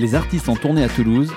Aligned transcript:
Les 0.00 0.14
artistes 0.14 0.48
en 0.48 0.56
tournée 0.56 0.82
à 0.82 0.88
Toulouse. 0.88 1.30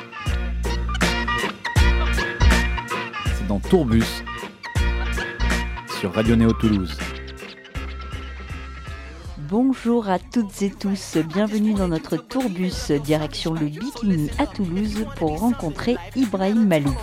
C'est 3.36 3.46
dans 3.46 3.60
Tourbus 3.60 4.24
sur 6.00 6.14
Radio 6.14 6.38
Néo 6.38 6.54
Toulouse. 6.54 6.98
Bonjour 9.50 10.08
à 10.08 10.18
toutes 10.18 10.62
et 10.62 10.70
tous, 10.72 11.18
bienvenue 11.18 11.74
dans 11.74 11.90
notre 11.90 12.16
tourbus 12.16 12.90
direction 13.04 13.54
le 13.54 13.66
Bikini 13.66 14.30
à 14.38 14.48
Toulouse 14.48 15.08
pour 15.18 15.42
rencontrer 15.42 15.98
Ibrahim 16.16 16.66
Malou. 16.66 16.96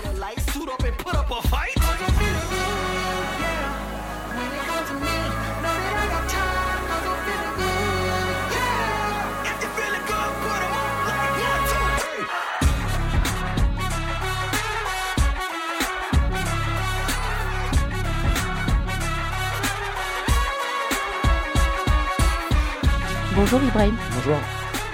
Bonjour 23.53 23.67
Ibrahim. 23.67 23.96
Bonjour. 24.14 24.36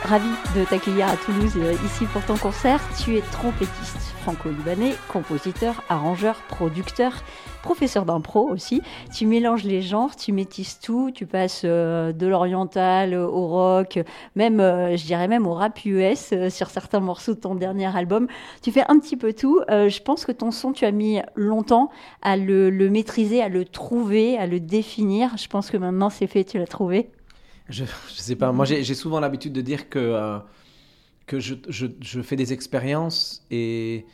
Ravi 0.05 0.30
de 0.56 0.65
t'accueillir 0.65 1.09
à 1.09 1.16
Toulouse 1.19 1.52
euh, 1.59 1.74
ici 1.84 2.06
pour 2.06 2.24
ton 2.24 2.38
concert. 2.38 2.80
Tu 2.98 3.19
es 3.19 3.20
trompettiste 3.20 3.98
franco-libanais, 4.23 4.95
compositeur, 5.12 5.82
arrangeur, 5.91 6.37
producteur, 6.48 7.12
professeur 7.62 8.06
d'impro 8.06 8.48
aussi. 8.48 8.80
Tu 9.15 9.27
mélanges 9.27 9.65
les 9.65 9.82
genres, 9.82 10.16
tu 10.16 10.32
métisses 10.32 10.80
tout, 10.80 11.10
tu 11.12 11.27
passes 11.27 11.62
euh, 11.66 12.12
de 12.12 12.27
l'oriental 12.27 13.15
au 13.15 13.46
rock, 13.46 13.98
même, 14.37 14.60
euh, 14.60 14.96
je 14.96 15.04
dirais 15.04 15.29
même 15.29 15.46
au 15.46 15.52
rap 15.52 15.84
US 15.84 16.32
sur 16.49 16.71
certains 16.71 17.01
morceaux 17.01 17.34
de 17.34 17.40
ton 17.40 17.57
dernier 17.57 17.95
album. 17.95 18.27
Tu 18.62 18.73
fais 18.73 18.84
un 18.88 18.99
petit 18.99 19.18
peu 19.18 19.34
tout. 19.34 19.60
je 19.68 20.01
pense 20.01 20.24
que 20.24 20.32
ton 20.32 20.51
son, 20.51 20.73
tu 20.73 20.87
as 20.87 20.93
mis 20.93 21.21
longtemps 21.34 21.90
à 22.23 22.38
le, 22.38 22.71
le 22.71 22.88
maîtriser, 22.88 23.43
à 23.43 23.51
le 23.51 23.66
trouver, 23.66 24.38
à 24.38 24.46
le 24.46 24.60
définir. 24.60 25.37
Je 25.37 25.46
pense 25.46 25.71
que 25.71 25.77
maintenant 25.77 26.09
c'est 26.09 26.27
fait, 26.27 26.45
tu 26.45 26.59
l'as 26.59 26.66
trouvé. 26.66 27.10
Je, 27.68 27.82
ne 27.82 27.88
sais 28.09 28.36
pas. 28.36 28.52
Moi, 28.52 28.64
j'ai 28.64 28.95
souvent 28.95 29.20
l'habitude 29.20 29.52
de 29.52 29.60
dire 29.60 29.88
que, 29.88 29.98
euh, 29.98 30.38
que 31.26 31.40
je, 31.40 31.54
je, 31.68 31.86
je, 32.00 32.22
fais 32.22 32.36
des 32.36 32.52
expériences 32.52 33.45
et, 33.50 34.06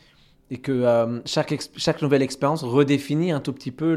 et 0.49 0.57
que 0.57 0.71
euh, 0.71 1.21
chaque, 1.25 1.53
chaque 1.77 2.01
nouvelle 2.01 2.23
expérience 2.23 2.63
redéfinit 2.63 3.31
un 3.31 3.39
tout 3.39 3.53
petit 3.53 3.71
peu 3.71 3.93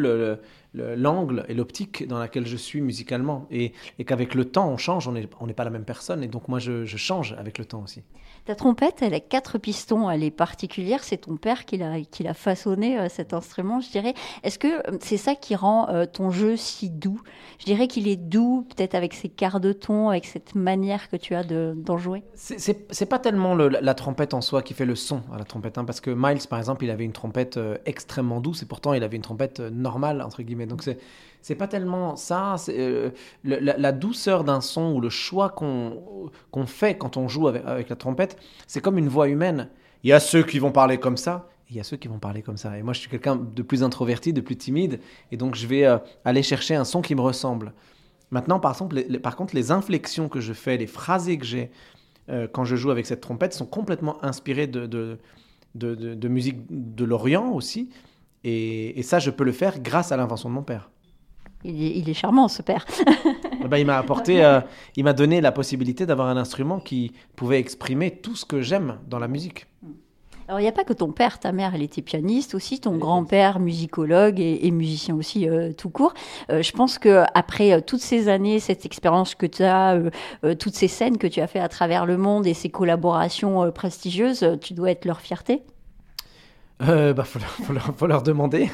l'angle 0.74 1.36
le, 1.36 1.50
et 1.50 1.54
l'optique 1.54 2.06
dans 2.06 2.18
laquelle 2.18 2.46
je 2.46 2.56
suis 2.56 2.80
musicalement. 2.80 3.46
Et, 3.50 3.72
et 3.98 4.04
qu'avec 4.04 4.34
le 4.34 4.44
temps, 4.44 4.68
on 4.68 4.76
change, 4.76 5.08
on 5.08 5.12
n'est 5.12 5.28
on 5.40 5.46
pas 5.48 5.64
la 5.64 5.70
même 5.70 5.84
personne. 5.84 6.22
Et 6.22 6.28
donc, 6.28 6.48
moi, 6.48 6.58
je, 6.58 6.84
je 6.84 6.96
change 6.96 7.34
avec 7.38 7.58
le 7.58 7.64
temps 7.64 7.82
aussi. 7.82 8.02
Ta 8.46 8.54
trompette, 8.54 9.02
elle 9.02 9.12
a 9.12 9.18
quatre 9.18 9.58
pistons, 9.58 10.08
elle 10.08 10.22
est 10.22 10.30
particulière. 10.30 11.02
C'est 11.02 11.16
ton 11.16 11.36
père 11.36 11.64
qui 11.64 11.78
l'a, 11.78 12.34
façonné 12.34 12.96
euh, 12.96 13.08
cet 13.08 13.34
instrument, 13.34 13.80
je 13.80 13.90
dirais. 13.90 14.14
Est-ce 14.44 14.60
que 14.60 14.68
euh, 14.68 14.98
c'est 15.00 15.16
ça 15.16 15.34
qui 15.34 15.56
rend 15.56 15.88
euh, 15.88 16.06
ton 16.06 16.30
jeu 16.30 16.56
si 16.56 16.88
doux? 16.88 17.20
Je 17.58 17.64
dirais 17.64 17.88
qu'il 17.88 18.06
est 18.06 18.14
doux, 18.14 18.64
peut-être 18.68 18.94
avec 18.94 19.14
ses 19.14 19.28
quarts 19.28 19.58
de 19.58 19.72
ton, 19.72 20.10
avec 20.10 20.26
cette 20.26 20.54
manière 20.54 21.08
que 21.08 21.16
tu 21.16 21.34
as 21.34 21.42
de, 21.42 21.74
d'en 21.76 21.98
jouer? 21.98 22.22
C'est, 22.34 22.86
c'est, 22.88 23.06
pas 23.06 23.18
tellement 23.18 23.56
la, 23.56 23.94
trompette 23.94 24.32
en 24.32 24.40
soi 24.40 24.62
qui 24.62 24.74
fait 24.74 24.86
le 24.86 24.94
son 24.94 25.22
à 25.34 25.38
la 25.38 25.44
trompette, 25.44 25.76
hein, 25.76 25.84
parce 25.84 26.00
que 26.00 26.12
Miles, 26.12 26.46
par 26.48 26.60
exemple, 26.60 26.84
il 26.84 26.90
avait 26.90 27.04
une 27.04 27.12
trompette 27.12 27.58
extrêmement 27.84 28.40
douce 28.40 28.62
et 28.62 28.66
pourtant 28.66 28.94
il 28.94 29.02
avait 29.02 29.16
une 29.16 29.22
trompette 29.22 29.58
normale 29.58 30.22
entre 30.22 30.42
guillemets. 30.42 30.66
Donc 30.66 30.84
c'est 30.84 30.98
c'est 31.46 31.54
pas 31.54 31.68
tellement 31.68 32.16
ça. 32.16 32.56
Euh, 32.70 33.10
la, 33.44 33.92
douceur 33.92 34.42
d'un 34.42 34.60
son 34.60 34.92
ou 34.94 35.00
le 35.00 35.10
choix 35.10 35.48
qu'on, 35.50 36.32
fait 36.66 36.98
quand 36.98 37.16
on 37.16 37.28
joue 37.28 37.46
avec, 37.46 37.88
la 37.88 37.94
trompette, 37.94 38.36
c'est 38.66 38.80
comme 38.80 38.98
une 38.98 39.06
voix 39.06 39.28
humaine. 39.28 39.68
Il 40.02 40.10
y 40.10 40.12
a 40.12 40.18
ceux 40.18 40.42
qui 40.42 40.58
vont 40.58 40.72
parler 40.72 40.98
comme 40.98 41.16
ça, 41.16 41.48
il 41.70 41.76
y 41.76 41.80
a 41.80 41.84
ceux 41.84 41.96
qui 41.98 42.08
vont 42.08 42.18
parler 42.18 42.42
comme 42.42 42.56
ça. 42.56 42.76
Et 42.76 42.82
moi, 42.82 42.94
je 42.94 42.98
suis 42.98 43.08
quelqu'un 43.08 43.36
de 43.36 43.62
plus 43.62 43.84
introverti, 43.84 44.32
de 44.32 44.40
plus 44.40 44.56
timide, 44.56 44.98
et 45.30 45.36
donc 45.36 45.54
je 45.54 45.68
vais 45.68 45.86
euh, 45.86 45.98
aller 46.24 46.42
chercher 46.42 46.74
un 46.74 46.84
son 46.84 47.00
qui 47.00 47.14
me 47.14 47.20
ressemble. 47.20 47.74
Maintenant, 48.32 48.58
par, 48.58 48.76
contre, 48.76 49.54
les 49.54 49.70
inflexions 49.70 50.28
que 50.28 50.40
je 50.40 50.52
fais, 50.52 50.76
les 50.76 50.88
phrasés 50.88 51.38
que 51.38 51.46
j'ai 51.46 51.70
euh, 52.28 52.48
quand 52.52 52.64
je 52.64 52.74
joue 52.74 52.90
avec 52.90 53.06
cette 53.06 53.20
trompette 53.20 53.52
sont 53.52 53.66
complètement 53.66 54.18
inspirées 54.24 54.66
de, 54.66 55.16
musique 56.28 56.58
de 56.68 57.04
l'Orient 57.04 57.52
aussi. 57.52 57.90
et, 58.42 59.00
ça, 59.04 59.20
je 59.20 59.30
peux 59.30 59.44
le 59.44 59.52
faire 59.52 59.78
grâce 59.78 60.10
à 60.10 60.16
l'invention 60.16 60.48
de 60.48 60.54
mon 60.54 60.64
père. 60.64 60.90
Il 61.66 62.08
est, 62.08 62.14
charmant, 62.14 62.48
ce 62.48 62.62
père. 62.62 62.84
Eh 63.64 63.68
ben, 63.68 63.78
il 63.78 63.86
m'a 63.86 63.98
apporté, 63.98 64.44
euh, 64.44 64.60
il 64.94 65.02
m'a 65.02 65.12
donné 65.12 65.40
la 65.40 65.50
possibilité 65.50 66.06
d'avoir 66.06 66.28
un 66.28 66.36
instrument 66.36 66.78
qui 66.78 67.12
pouvait 67.34 67.58
exprimer 67.58 68.12
tout 68.12 68.36
ce 68.36 68.44
que 68.44 68.60
j'aime 68.60 68.98
dans 69.08 69.18
la 69.18 69.26
musique. 69.26 69.66
Alors, 70.46 70.60
il 70.60 70.62
n'y 70.62 70.68
a 70.68 70.72
pas 70.72 70.84
que 70.84 70.92
ton 70.92 71.10
père, 71.10 71.40
ta 71.40 71.50
mère, 71.50 71.74
elle 71.74 71.82
était 71.82 72.02
pianiste 72.02 72.54
aussi, 72.54 72.78
ton 72.78 72.96
grand-père, 72.96 73.58
musicologue 73.58 74.38
et, 74.38 74.70
musicien 74.70 75.16
aussi, 75.16 75.48
euh, 75.48 75.72
tout 75.72 75.90
court. 75.90 76.14
Euh, 76.48 76.62
je 76.62 76.70
pense 76.70 76.98
que 76.98 77.24
après 77.34 77.82
toutes 77.82 78.02
ces 78.02 78.28
années, 78.28 78.60
cette 78.60 78.86
expérience 78.86 79.34
que 79.34 79.46
tu 79.46 79.64
as, 79.64 79.98
toutes 80.60 80.76
ces 80.76 80.86
scènes 80.86 81.18
que 81.18 81.26
tu 81.26 81.40
as 81.40 81.48
fait 81.48 81.58
à 81.58 81.68
travers 81.68 82.06
le 82.06 82.16
monde 82.16 82.46
et 82.46 82.54
ces 82.54 82.68
collaborations 82.68 83.72
prestigieuses, 83.72 84.46
tu 84.60 84.74
dois 84.74 84.92
être 84.92 85.06
leur 85.06 85.20
fierté 85.20 85.64
euh, 86.82 87.14
bah, 87.14 87.24
faut, 87.24 88.06
leur, 88.06 88.22
demander. 88.22 88.68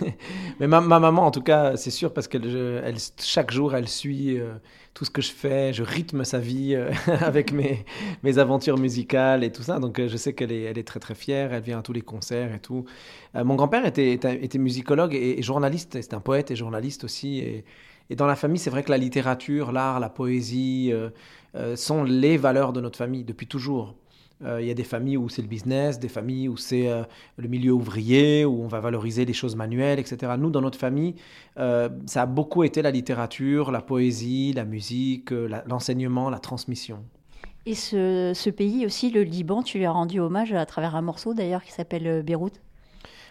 Mais 0.60 0.66
ma, 0.66 0.80
maman, 0.80 1.24
en 1.24 1.30
tout 1.30 1.42
cas, 1.42 1.76
c'est 1.76 1.90
sûr, 1.90 2.12
parce 2.12 2.26
que 2.26 2.38
elle, 2.84 2.96
chaque 3.20 3.52
jour, 3.52 3.76
elle 3.76 3.88
suit 3.88 4.40
euh, 4.40 4.54
tout 4.92 5.04
ce 5.04 5.10
que 5.10 5.22
je 5.22 5.30
fais. 5.30 5.72
Je 5.72 5.84
rythme 5.84 6.24
sa 6.24 6.40
vie 6.40 6.74
euh, 6.74 6.90
avec 7.20 7.52
mes, 7.52 7.84
mes 8.24 8.38
aventures 8.38 8.76
musicales 8.76 9.44
et 9.44 9.52
tout 9.52 9.62
ça. 9.62 9.78
Donc, 9.78 10.04
je 10.04 10.16
sais 10.16 10.32
qu'elle 10.32 10.50
est, 10.50 10.62
elle 10.62 10.78
est 10.78 10.86
très, 10.86 10.98
très 10.98 11.14
fière. 11.14 11.52
Elle 11.52 11.62
vient 11.62 11.78
à 11.78 11.82
tous 11.82 11.92
les 11.92 12.02
concerts 12.02 12.52
et 12.52 12.60
tout. 12.60 12.86
mon 13.34 13.54
grand-père 13.54 13.86
était, 13.86 14.12
était, 14.12 14.58
musicologue 14.58 15.14
et, 15.14 15.40
journaliste. 15.42 15.98
C'est 16.00 16.14
un 16.14 16.20
poète 16.20 16.50
et 16.50 16.56
journaliste 16.56 17.04
aussi. 17.04 17.38
Et 18.10 18.16
dans 18.16 18.26
la 18.26 18.36
famille, 18.36 18.58
c'est 18.58 18.70
vrai 18.70 18.82
que 18.82 18.90
la 18.90 18.98
littérature, 18.98 19.70
l'art, 19.70 20.00
la 20.00 20.10
poésie 20.10 20.92
sont 21.76 22.02
les 22.02 22.36
valeurs 22.36 22.72
de 22.72 22.80
notre 22.80 22.98
famille 22.98 23.22
depuis 23.22 23.46
toujours. 23.46 23.94
Euh, 24.44 24.60
il 24.60 24.66
y 24.66 24.70
a 24.70 24.74
des 24.74 24.84
familles 24.84 25.16
où 25.16 25.28
c'est 25.28 25.42
le 25.42 25.48
business, 25.48 25.98
des 25.98 26.08
familles 26.08 26.48
où 26.48 26.56
c'est 26.56 26.88
euh, 26.88 27.02
le 27.36 27.48
milieu 27.48 27.72
ouvrier, 27.72 28.44
où 28.44 28.62
on 28.62 28.66
va 28.66 28.80
valoriser 28.80 29.24
les 29.24 29.32
choses 29.32 29.56
manuelles, 29.56 29.98
etc. 29.98 30.32
Nous, 30.38 30.50
dans 30.50 30.60
notre 30.60 30.78
famille, 30.78 31.14
euh, 31.58 31.88
ça 32.06 32.22
a 32.22 32.26
beaucoup 32.26 32.64
été 32.64 32.82
la 32.82 32.90
littérature, 32.90 33.70
la 33.70 33.82
poésie, 33.82 34.52
la 34.52 34.64
musique, 34.64 35.30
l'enseignement, 35.66 36.30
la, 36.30 36.38
transmission. 36.38 37.04
Et 37.66 37.74
ce, 37.74 38.32
ce, 38.34 38.50
pays 38.50 38.84
aussi, 38.84 39.10
le 39.10 39.22
Liban, 39.22 39.62
tu 39.62 39.78
lui 39.78 39.84
as 39.84 39.92
rendu 39.92 40.18
hommage 40.18 40.52
à 40.52 40.66
travers 40.66 40.96
un 40.96 41.02
morceau 41.02 41.34
d'ailleurs 41.34 41.62
qui 41.62 41.70
s'appelle 41.70 42.22
Beyrouth? 42.24 42.60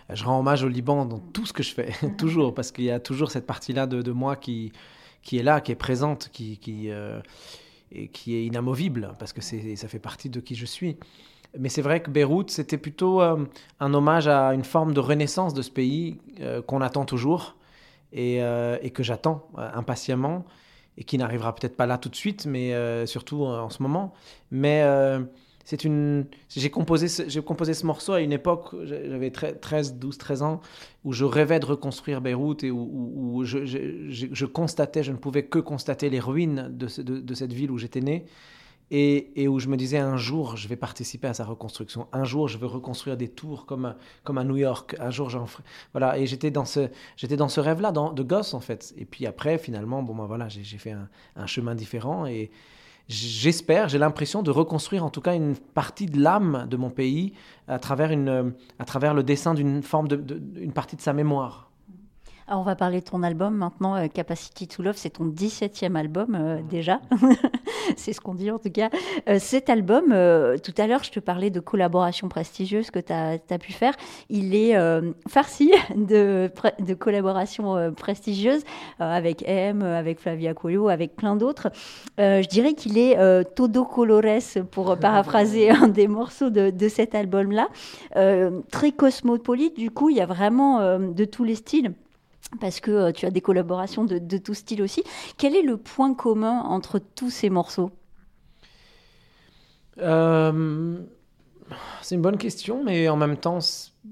Je 0.10 0.24
rends 0.24 0.40
hommage 0.40 0.64
au 0.64 0.70
Liban 0.70 1.06
dans 1.06 1.20
tout 1.20 1.46
ce 1.46 1.54
que 1.54 1.64
je 1.64 1.74
fais, 1.74 1.92
toujours, 2.18 2.54
parce 2.54 2.72
qu'il 2.72 2.86
y 2.86 2.92
a 2.92 3.00
toujours 3.00 3.32
cette 3.32 3.46
partie-là 3.46 3.88
de, 3.88 4.02
de, 4.02 4.12
moi 4.12 4.38
qui, 4.38 4.72
qui 5.22 5.38
est 5.38 5.44
là, 5.44 5.60
qui 5.60 5.74
est 5.74 5.76
présente, 5.76 6.30
qui, 6.32 6.58
qui, 6.58 6.90
et 7.92 8.08
qui 8.08 8.36
est 8.36 8.46
inamovible 8.46 9.14
parce 9.20 9.34
que 9.34 9.42
ça 9.42 9.88
fait 9.88 10.00
partie 10.00 10.30
de 10.30 10.40
qui 10.40 10.56
je 10.56 10.66
suis. 10.66 10.98
Mais 11.58 11.70
c'est 11.70 11.82
vrai 11.82 12.02
que 12.02 12.10
Beyrouth, 12.10 12.50
c'était 12.50 12.78
plutôt 12.78 13.22
euh, 13.22 13.46
un 13.80 13.94
hommage 13.94 14.28
à 14.28 14.54
une 14.54 14.64
forme 14.64 14.94
de 14.94 15.00
renaissance 15.00 15.54
de 15.54 15.62
ce 15.62 15.70
pays 15.70 16.20
euh, 16.40 16.62
qu'on 16.62 16.82
attend 16.82 17.04
toujours 17.04 17.58
et, 18.14 18.42
euh, 18.42 18.78
et 18.82 18.92
que 18.92 19.04
j'attends 19.04 19.48
impatiemment 19.58 20.46
et 20.98 21.04
qui 21.04 21.18
n'arrivera 21.18 21.54
peut-être 21.54 21.76
pas 21.76 21.86
là 21.86 21.98
tout 21.98 22.10
de 22.10 22.16
suite, 22.16 22.46
mais 22.46 22.74
surtout 23.08 23.46
en 23.46 23.70
ce 23.70 23.82
moment. 23.82 24.14
Mais 24.52 24.84
c'est 25.64 25.84
une 25.84 26.26
j'ai 26.50 26.70
composé 26.70 27.08
ce, 27.08 27.28
j'ai 27.28 27.42
composé 27.42 27.74
ce 27.74 27.86
morceau 27.86 28.14
à 28.14 28.22
une 28.22 28.32
époque 28.32 28.76
j'avais 28.84 29.32
13 29.32 29.96
12 29.96 30.18
13 30.18 30.42
ans 30.44 30.62
où 31.04 31.14
je 31.14 31.26
rêvais 31.26 31.60
de 31.60 31.66
reconstruire 31.66 32.22
Beyrouth 32.22 32.64
et 32.64 32.72
où, 32.72 33.42
je, 33.44 33.66
je, 33.66 34.46
constatais 34.46 35.04
je 35.04 35.12
ne 35.12 35.18
pouvais 35.18 35.44
que 35.44 35.60
constater 35.60 36.10
les 36.10 36.20
ruines 36.20 36.70
de, 36.72 36.88
cette 36.88 37.54
ville 37.54 37.72
où 37.72 37.78
j'étais 37.78 38.02
né 38.02 38.26
et, 38.94 39.48
où 39.48 39.58
je 39.60 39.70
me 39.70 39.78
disais 39.78 39.98
un 39.98 40.18
jour 40.18 40.58
je 40.58 40.68
vais 40.68 40.76
participer 40.76 41.28
à 41.30 41.34
sa 41.34 41.46
reconstruction. 41.46 42.08
Un 42.12 42.26
jour 42.26 42.50
je 42.50 42.58
veux 42.58 42.68
reconstruire 42.68 43.16
des 43.16 43.30
tours 43.30 43.66
comme 43.66 43.96
comme 44.26 44.38
à 44.38 44.44
New 44.44 44.58
York. 44.58 44.98
Un 45.00 45.12
jour 45.12 45.30
j'en 45.30 45.46
ferai 45.46 45.64
voilà. 45.94 46.18
Et 46.18 46.28
j'étais 46.28 46.52
dans 46.52 46.66
ce 46.66 46.90
j'étais 47.16 47.38
dans 47.38 47.48
ce 47.48 47.62
rêve 47.62 47.80
là 47.80 47.92
de 47.92 48.24
gosse 48.24 48.54
en 48.54 48.60
fait. 48.60 48.94
Et 48.98 49.06
puis 49.06 49.26
après 49.26 49.58
finalement 49.58 50.04
bon 50.04 50.14
ben 50.14 50.26
voilà 50.26 50.50
j'ai 50.50 50.78
fait 50.78 50.92
un, 50.92 51.08
un 51.38 51.48
chemin 51.48 51.74
différent 51.74 52.26
et 52.26 52.52
j'espère, 53.12 53.90
j'ai 53.90 53.98
l'impression 53.98 54.42
de 54.42 54.52
reconstruire 54.52 55.04
en 55.04 55.10
tout 55.10 55.22
cas 55.22 55.36
une 55.36 55.56
partie 55.56 56.06
de 56.06 56.20
l'âme 56.20 56.68
de 56.70 56.78
mon 56.78 56.90
pays 56.90 57.34
à 57.68 57.80
travers, 57.80 58.12
une, 58.12 58.54
à 58.80 58.86
travers 58.86 59.14
le 59.14 59.24
dessin 59.24 59.54
d'une 59.54 59.84
forme 59.84 60.08
de, 60.08 60.16
partie 60.72 60.96
de 60.96 61.02
sa 61.02 61.14
mémoire. 61.14 61.71
Alors, 62.52 62.64
on 62.64 62.66
va 62.66 62.76
parler 62.76 63.00
de 63.00 63.06
ton 63.06 63.24
album 63.24 63.56
maintenant, 63.56 63.96
euh, 63.96 64.08
Capacity 64.08 64.68
to 64.68 64.84
Love, 64.84 64.96
c'est 64.98 65.12
ton 65.12 65.26
17e 65.26 65.96
album 65.96 66.36
euh, 66.36 66.60
déjà, 66.70 67.00
c'est 67.96 68.12
ce 68.12 68.20
qu'on 68.20 68.36
dit 68.36 68.52
en 68.52 68.60
tout 68.60 68.70
cas. 68.70 68.90
Euh, 69.30 69.38
cet 69.40 69.70
album, 69.70 70.08
tout 70.62 70.74
à 70.78 70.86
l'heure 70.86 71.02
je 71.02 71.12
te 71.12 71.22
parlais 71.22 71.50
de 71.50 71.62
collaborations 71.62 72.28
prestigieuses 72.28 72.92
que 72.92 73.00
tu 73.00 73.14
as, 73.14 73.58
pu 73.58 73.72
faire, 73.72 73.94
il 74.30 74.54
est 74.54 74.76
farci 75.30 75.72
de, 75.96 76.52
de 76.80 76.94
collaborations 76.94 77.94
prestigieuses 77.96 78.66
avec 79.00 79.48
M, 79.48 79.82
avec 79.82 80.20
Flavia 80.20 80.54
Coelho, 80.54 80.90
avec 80.90 81.16
plein 81.16 81.38
d'autres. 81.38 81.70
je 82.18 82.48
dirais 82.50 82.74
qu'il 82.74 82.98
est 82.98 83.16
todo 83.56 83.86
colores, 83.86 84.42
pour 84.72 84.98
paraphraser 84.98 85.70
un 85.70 85.88
des 85.88 86.10
morceaux 86.10 86.50
de, 86.50 86.70
de 86.70 86.90
cet 86.90 87.16
album-là. 87.16 87.70
très 88.72 88.92
cosmopolite, 88.92 89.78
du 89.78 89.90
coup, 89.90 90.10
il 90.10 90.18
y 90.18 90.22
a 90.22 90.26
vraiment 90.26 91.00
de 91.00 91.24
tous 91.24 91.46
les 91.46 91.56
styles 91.56 91.94
parce 92.60 92.80
que 92.80 92.92
euh, 92.92 93.12
tu 93.12 93.26
as 93.26 93.32
des 93.32 93.42
collaborations 93.42 94.04
de, 94.04 94.38
tout 94.38 94.54
style 94.54 94.82
aussi. 94.82 95.04
Quel 95.38 95.56
est 95.56 95.62
le 95.62 95.78
point 95.78 96.14
commun 96.14 96.62
entre 96.62 97.00
tous 97.00 97.30
ces 97.30 97.50
morceaux? 97.50 97.92
Euh, 100.00 100.98
C'est 102.02 102.16
une 102.16 102.22
bonne 102.22 102.38
question, 102.38 102.84
mais 102.84 103.10
en 103.10 103.18
même 103.18 103.38
temps, 103.38 103.60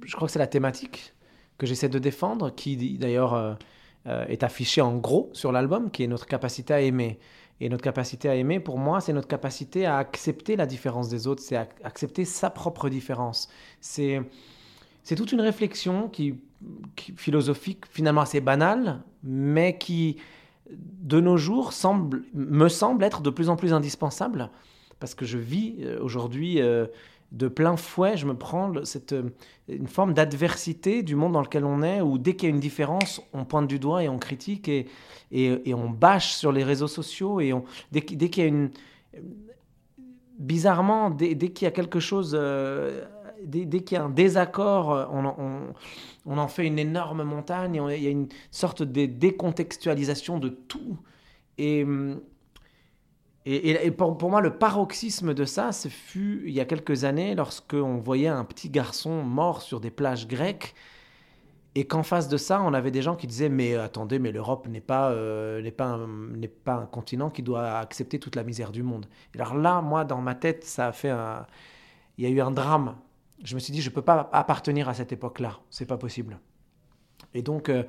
je 0.04 0.16
crois 0.16 0.28
que 0.28 0.32
c'est 0.32 0.40
la 0.40 0.48
thématique 0.48 1.14
que 1.58 1.66
j'essaie 1.66 1.90
de 1.90 2.00
défendre, 2.00 2.56
qui 2.56 2.98
d'ailleurs 2.98 3.34
euh, 3.34 4.26
est 4.28 4.44
affichée 4.44 4.82
en 4.82 4.96
gros 4.96 5.30
sur 5.34 5.52
l'album, 5.52 5.92
qui 5.92 6.04
est 6.04 6.08
notre 6.08 6.26
capacité 6.26 6.74
à 6.74 6.82
aimer. 6.82 7.20
Et 7.62 7.68
notre 7.68 7.84
capacité 7.84 8.30
à 8.30 8.36
aimer, 8.36 8.62
pour 8.62 8.78
moi, 8.78 9.02
c'est 9.02 9.12
notre 9.12 9.28
capacité 9.28 9.86
à 9.86 9.98
accepter 9.98 10.56
la 10.56 10.66
différence 10.66 11.10
des 11.10 11.28
autres, 11.28 11.44
c'est 11.44 11.58
accepter 11.58 12.24
sa 12.24 12.50
propre 12.50 12.88
différence. 12.88 13.50
C'est 13.82 14.22
c'est 15.04 15.16
toute 15.16 15.32
une 15.32 15.42
réflexion 15.42 16.08
qui, 16.08 16.36
philosophique 17.16 17.86
finalement 17.90 18.22
assez 18.22 18.42
banale, 18.42 19.02
mais 19.24 19.78
qui 19.78 20.18
de 20.72 21.20
nos 21.20 21.38
jours 21.38 21.74
semble, 21.74 22.24
me 22.34 22.68
semble 22.68 23.04
être 23.04 23.22
de 23.22 23.30
plus 23.30 23.50
en 23.50 23.56
plus 23.56 23.74
indispensable 23.74 24.50
parce 25.00 25.16
que 25.16 25.26
je 25.26 25.38
vis 25.38 25.78
euh, 25.80 26.00
aujourd'hui 26.02 26.62
euh, 26.62 26.86
de 27.32 27.48
plein 27.48 27.78
fouet, 27.78 28.18
je 28.18 28.26
me 28.26 28.34
prends 28.34 28.74
cette, 28.84 29.14
euh, 29.14 29.30
une 29.68 29.88
forme 29.88 30.14
d'adversité 30.14 31.04
du 31.04 31.16
monde 31.16 31.34
dans 31.34 31.42
lequel 31.42 31.66
on 31.66 31.82
est, 31.82 32.02
où 32.02 32.18
dès 32.18 32.36
qu'il 32.36 32.50
y 32.50 32.52
a 32.52 32.56
une 32.56 32.60
différence, 32.60 33.22
on 33.34 33.46
pointe 33.46 33.68
du 33.68 33.80
doigt 33.80 34.04
et 34.04 34.10
on 34.10 34.18
critique 34.18 34.68
et, 34.68 34.88
et, 35.32 35.74
on 35.74 35.90
bâche 35.90 36.34
sur 36.34 36.52
les 36.52 36.64
réseaux 36.64 36.88
sociaux. 36.88 37.40
Et 37.40 37.54
on, 37.54 37.64
dès, 37.92 38.02
dès 38.02 38.30
qu'il 38.30 38.44
y 38.44 38.46
a 38.46 38.50
une. 38.50 38.72
Bizarrement, 40.40 41.10
dès, 41.10 41.36
dès 41.36 41.50
qu'il 41.50 41.66
y 41.66 41.68
a 41.68 41.72
quelque 41.72 42.00
chose 42.00 42.34
dès, 43.44 43.82
qu'il 43.82 43.98
y 43.98 44.00
a 44.00 44.04
un 44.04 44.10
désaccord, 44.10 44.92
euh, 44.92 45.06
on, 46.26 46.38
en 46.38 46.48
fait 46.48 46.66
une 46.66 46.80
énorme 46.80 47.24
montagne, 47.24 47.76
et 47.90 47.98
il 47.98 48.04
y 48.04 48.08
a 48.08 48.12
une 48.12 48.28
sorte 48.52 48.84
de 48.84 49.06
décontextualisation 49.06 50.40
de 50.40 50.50
tout. 50.50 50.98
Et, 51.58 51.86
et, 53.46 53.92
pour, 53.92 54.30
moi, 54.30 54.42
le 54.42 54.58
paroxysme 54.58 55.34
de 55.34 55.46
ça, 55.46 55.72
ce 55.72 55.88
fut 55.88 56.44
il 56.46 56.54
y 56.54 56.60
a 56.60 56.66
quelques 56.66 57.04
années, 57.04 57.36
lorsqu'on 57.36 57.98
voyait 57.98 58.28
un 58.28 58.46
petit 58.46 58.70
garçon 58.70 59.24
mort 59.24 59.62
sur 59.62 59.80
des 59.80 59.92
plages 59.92 60.28
grecques, 60.28 60.76
et 61.76 61.86
qu'en 61.86 62.04
face 62.04 62.28
de 62.28 62.38
ça, 62.38 62.62
on 62.62 62.74
avait 62.74 62.92
des 62.92 63.02
gens 63.02 63.16
qui 63.16 63.28
disaient 63.28 63.50
mais 63.50 63.76
attendez, 63.76 64.20
mais 64.20 64.32
l'Europe 64.32 64.68
n'est 64.68 64.82
pas 64.82 65.12
euh, 65.12 65.70
pas 65.72 66.00
pas 66.66 66.74
un 66.74 66.86
continent 66.88 67.30
qui 67.30 67.44
doit 67.44 67.78
accepter 67.78 68.20
toute 68.20 68.36
la 68.36 68.44
misère 68.44 68.72
du 68.72 68.82
monde. 68.84 69.06
Et 69.34 69.40
alors 69.40 69.56
là, 69.56 69.82
moi, 69.82 70.04
dans 70.04 70.20
ma 70.20 70.36
tête, 70.36 70.64
ça 70.64 70.88
a 70.88 70.92
fait 70.92 71.10
un, 71.10 71.46
il 72.18 72.26
y 72.26 72.28
a 72.28 72.30
eu 72.32 72.42
un 72.42 72.52
drame 72.52 72.96
je 73.44 73.56
me 73.56 73.60
suis 73.60 73.74
dit, 73.74 73.82
je 73.82 73.90
ne 73.90 73.96
peux 73.96 74.02
pas 74.02 74.30
appartenir 74.34 74.90
à 74.90 74.94
cette 74.94 75.12
époque-là. 75.12 75.60
C'est 75.70 75.86
pas 75.86 75.98
possible. 75.98 76.40
Et 77.34 77.42
donc, 77.42 77.70
euh, 77.70 77.84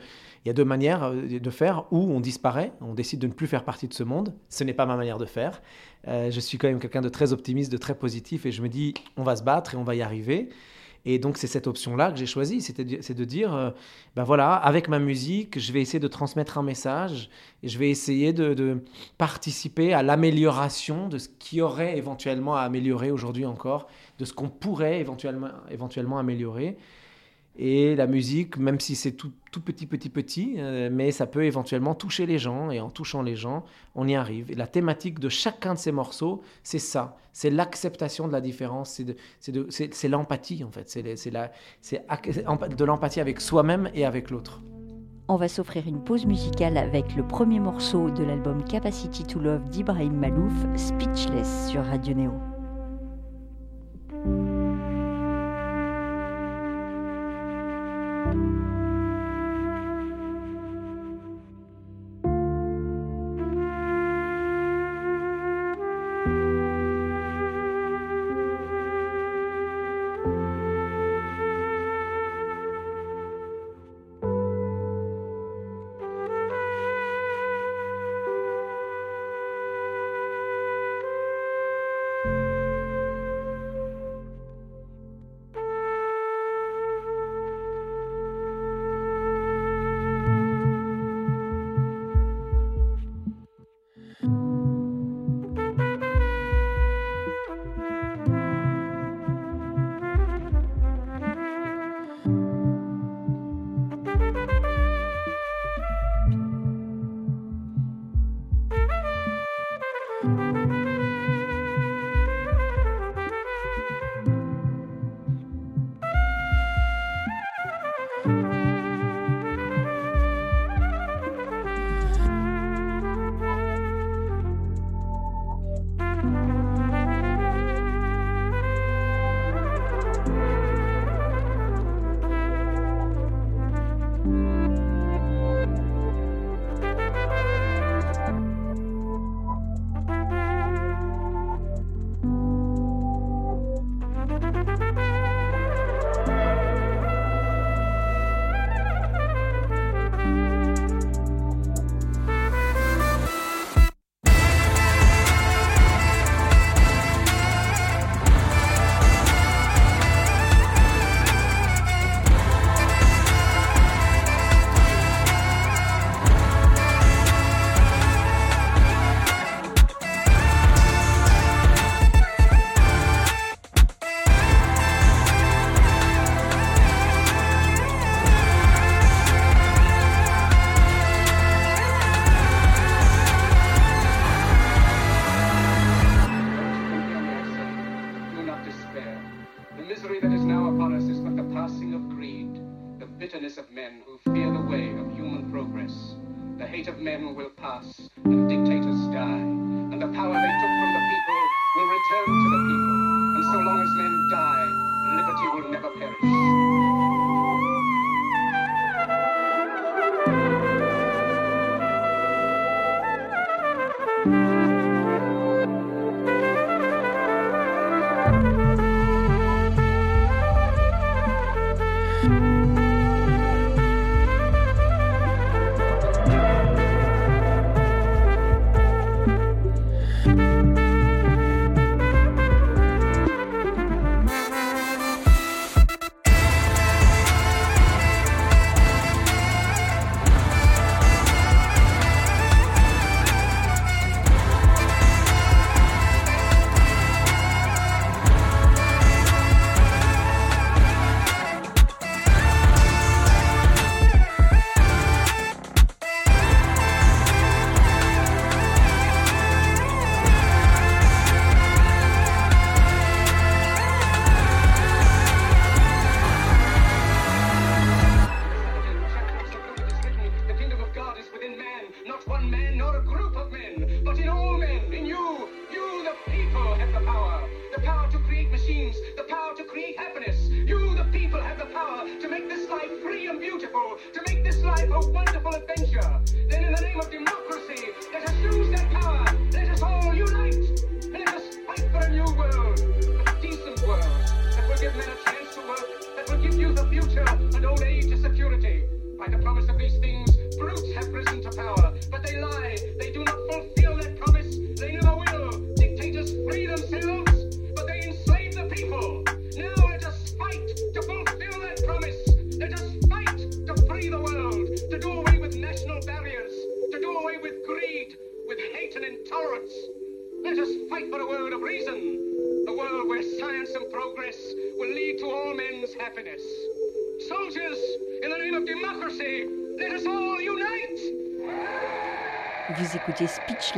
il 0.45 0.49
y 0.49 0.51
a 0.51 0.55
deux 0.55 0.65
manières 0.65 1.05
euh, 1.05 1.39
de 1.39 1.51
faire. 1.51 1.85
Ou 1.93 1.99
on 1.99 2.21
disparaît, 2.21 2.73
on 2.81 2.95
décide 2.95 3.21
de 3.21 3.27
ne 3.27 3.33
plus 3.33 3.47
faire 3.47 3.65
partie 3.65 3.89
de 3.89 3.95
ce 3.95 4.03
monde. 4.03 4.35
Ce 4.49 4.65
n'est 4.65 4.75
pas 4.75 4.87
ma 4.87 4.97
manière 4.97 5.19
de 5.19 5.25
faire. 5.25 5.63
Euh, 6.09 6.31
je 6.31 6.41
suis 6.41 6.59
quand 6.59 6.69
même 6.69 6.79
quelqu'un 6.79 7.01
de 7.01 7.09
très 7.09 7.33
optimiste, 7.33 7.73
de 7.73 7.77
très 7.77 7.95
positif, 7.95 8.47
et 8.47 8.53
je 8.53 8.63
me 8.63 8.69
dis, 8.69 8.95
on 9.17 9.23
va 9.23 9.37
se 9.37 9.43
battre 9.43 9.75
et 9.75 9.77
on 9.77 9.85
va 9.85 9.95
y 9.95 10.03
arriver. 10.03 10.51
Et 11.05 11.19
donc, 11.19 11.39
c'est 11.39 11.47
cette 11.47 11.67
option-là 11.67 12.13
que 12.13 12.19
j'ai 12.19 12.27
choisie, 12.27 12.61
c'est 12.61 12.75
de 12.77 13.25
dire, 13.25 13.75
ben 14.17 14.25
voilà, 14.25 14.55
avec 14.55 14.89
ma 14.89 14.99
musique, 14.99 15.59
je 15.59 15.73
vais 15.73 15.81
essayer 15.81 15.99
de 15.99 16.09
transmettre 16.09 16.59
un 16.59 16.63
message, 16.63 17.31
et 17.63 17.69
je 17.69 17.79
vais 17.79 17.89
essayer 17.91 18.33
de, 18.33 18.53
de 18.53 18.85
participer 19.17 19.95
à 19.95 20.03
l'amélioration 20.03 21.09
de 21.09 21.19
ce 21.19 21.29
qui 21.39 21.63
aurait 21.63 21.97
éventuellement 21.97 22.55
à 22.55 22.61
améliorer 22.61 23.11
aujourd'hui 23.11 23.47
encore 23.47 23.89
de 24.19 24.25
ce 24.25 24.35
qu'on 24.35 24.49
pourrait 24.49 25.01
éventuellement, 25.01 25.49
éventuellement 25.71 26.19
améliorer. 26.19 26.77
Et 27.63 27.95
la 27.95 28.07
musique, 28.07 28.57
même 28.57 28.81
si 28.81 28.95
c'est 28.95 29.13
tout, 29.13 29.33
tout, 29.53 29.61
petit, 29.61 29.85
petit, 29.85 30.09
petit, 30.09 30.55
euh, 30.57 30.89
mais 30.91 31.11
ça 31.11 31.27
peut 31.27 31.45
éventuellement 31.45 31.95
toucher 31.95 32.25
les 32.25 32.39
gens, 32.39 32.71
et 32.71 32.81
en 32.81 32.89
touchant 32.89 33.21
les 33.21 33.37
gens, 33.37 33.67
on 33.95 34.09
y 34.09 34.15
arrive. 34.15 34.51
Et 34.51 34.55
la 34.55 34.67
thématique 34.67 35.19
de 35.19 35.29
chacun 35.29 35.75
de 35.75 35.79
ces 35.79 35.93
morceaux, 35.93 36.41
c'est 36.63 36.79
ça, 36.79 37.19
c'est 37.35 37.51
l'acceptation 37.51 38.27
de 38.27 38.33
la 38.33 38.41
différence, 38.41 39.03
c'est 39.41 40.09
l'empathie 40.09 40.65
en 40.65 40.71
fait, 40.71 40.89
c'est 40.89 41.03
de 41.03 42.85
l'empathie 42.87 43.21
avec 43.21 43.43
soi-même 43.43 43.91
et 43.93 44.07
avec 44.07 44.31
l'autre. 44.31 44.63
On 45.29 45.37
va 45.37 45.47
s'offrir 45.47 45.87
une 45.87 46.03
pause 46.03 46.25
musicale 46.25 46.79
avec 46.79 47.15
le 47.15 47.29
premier 47.29 47.61
morceau 47.61 48.09
de 48.09 48.25
l'album 48.25 48.65
Capacity 48.65 49.25
to 49.25 49.39
Love 49.39 49.69
d'Ibrahim 49.69 50.15
Malouf, 50.15 50.55
Speechless 50.77 51.69
sur 51.69 51.85
Radio 51.85 52.15
Neo. 52.15 52.33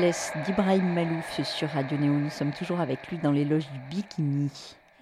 D'Ibrahim 0.03 0.95
Malouf 0.95 1.41
sur 1.45 1.69
Radio 1.69 1.97
Néo. 1.97 2.13
Nous 2.13 2.31
sommes 2.31 2.51
toujours 2.51 2.81
avec 2.81 3.07
lui 3.07 3.19
dans 3.19 3.31
les 3.31 3.45
loges 3.45 3.69
du 3.71 3.79
Bikini. 3.89 4.51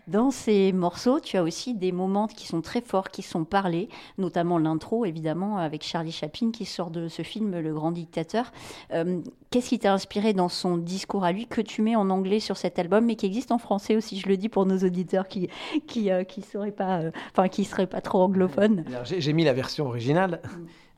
Dans 0.08 0.30
ces 0.30 0.72
morceaux, 0.72 1.20
tu 1.20 1.38
as 1.38 1.42
aussi 1.42 1.72
des 1.72 1.90
moments 1.90 2.26
qui 2.26 2.46
sont 2.46 2.60
très 2.60 2.82
forts, 2.82 3.08
qui 3.08 3.22
sont 3.22 3.44
parlés, 3.44 3.88
notamment 4.18 4.58
l'intro, 4.58 5.06
évidemment, 5.06 5.56
avec 5.56 5.84
Charlie 5.84 6.12
Chaplin 6.12 6.50
qui 6.50 6.66
sort 6.66 6.90
de 6.90 7.08
ce 7.08 7.22
film, 7.22 7.58
Le 7.58 7.72
Grand 7.72 7.92
Dictateur. 7.92 8.52
Euh, 8.92 9.22
Qu'est-ce 9.50 9.70
qui 9.70 9.78
t'a 9.78 9.94
inspiré 9.94 10.34
dans 10.34 10.50
son 10.50 10.76
discours 10.76 11.24
à 11.24 11.32
lui, 11.32 11.46
que 11.46 11.62
tu 11.62 11.80
mets 11.80 11.96
en 11.96 12.10
anglais 12.10 12.38
sur 12.38 12.58
cet 12.58 12.78
album, 12.78 13.06
mais 13.06 13.16
qui 13.16 13.24
existe 13.24 13.52
en 13.52 13.58
français 13.58 13.96
aussi, 13.96 14.20
je 14.20 14.28
le 14.28 14.36
dis 14.36 14.50
pour 14.50 14.66
nos 14.66 14.78
auditeurs 14.80 15.28
qui 15.28 15.48
qui, 15.86 16.10
euh, 16.10 16.24
qui 16.24 16.42
seraient 16.42 16.72
pas, 16.72 17.00
euh, 17.00 17.10
enfin 17.32 17.48
qui 17.48 17.64
seraient 17.64 17.86
pas 17.86 18.02
trop 18.02 18.20
anglophones. 18.20 18.84
J'ai 19.04 19.32
mis 19.32 19.44
la 19.44 19.54
version 19.54 19.86
originale 19.86 20.42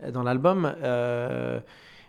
euh, 0.02 0.11
dans 0.11 0.25
l'album. 0.25 0.75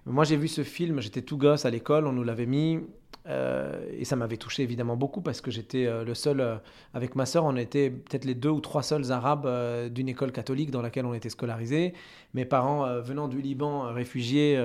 Moi, 0.05 0.25
j'ai 0.25 0.35
vu 0.35 0.49
ce 0.49 0.63
film, 0.63 0.99
j'étais 0.99 1.21
tout 1.21 1.37
gosse 1.37 1.65
à 1.65 1.69
l'école, 1.69 2.07
on 2.07 2.11
nous 2.11 2.23
l'avait 2.23 2.45
mis. 2.45 2.79
euh, 3.25 3.87
et 3.97 4.03
ça 4.03 4.17
m'avait 4.17 4.35
touché 4.35 4.63
évidemment 4.63 4.97
beaucoup 4.97 5.21
parce 5.21 5.39
que 5.39 5.49
j'étais 5.49 5.85
euh, 5.85 6.03
le 6.03 6.13
seul, 6.13 6.41
euh, 6.41 6.57
avec 6.93 7.15
ma 7.15 7.25
sœur, 7.25 7.45
on 7.45 7.55
était 7.55 7.89
peut-être 7.89 8.25
les 8.25 8.35
deux 8.35 8.49
ou 8.49 8.59
trois 8.59 8.83
seuls 8.83 9.13
arabes 9.13 9.49
d'une 9.89 10.09
école 10.09 10.33
catholique 10.33 10.71
dans 10.71 10.81
laquelle 10.81 11.05
on 11.05 11.13
était 11.13 11.29
scolarisés. 11.29 11.93
Mes 12.33 12.43
parents, 12.43 12.99
venant 12.99 13.29
du 13.29 13.41
Liban, 13.41 13.93
réfugiés, 13.93 14.61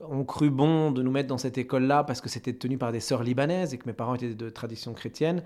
ont 0.00 0.24
cru 0.24 0.50
bon 0.50 0.92
de 0.92 1.02
nous 1.02 1.10
mettre 1.10 1.28
dans 1.28 1.38
cette 1.38 1.58
école-là 1.58 2.04
parce 2.04 2.20
que 2.20 2.28
c'était 2.28 2.52
tenu 2.52 2.78
par 2.78 2.92
des 2.92 3.00
sœurs 3.00 3.24
libanaises 3.24 3.74
et 3.74 3.78
que 3.78 3.86
mes 3.86 3.92
parents 3.92 4.14
étaient 4.14 4.34
de 4.34 4.50
tradition 4.50 4.94
chrétienne. 4.94 5.42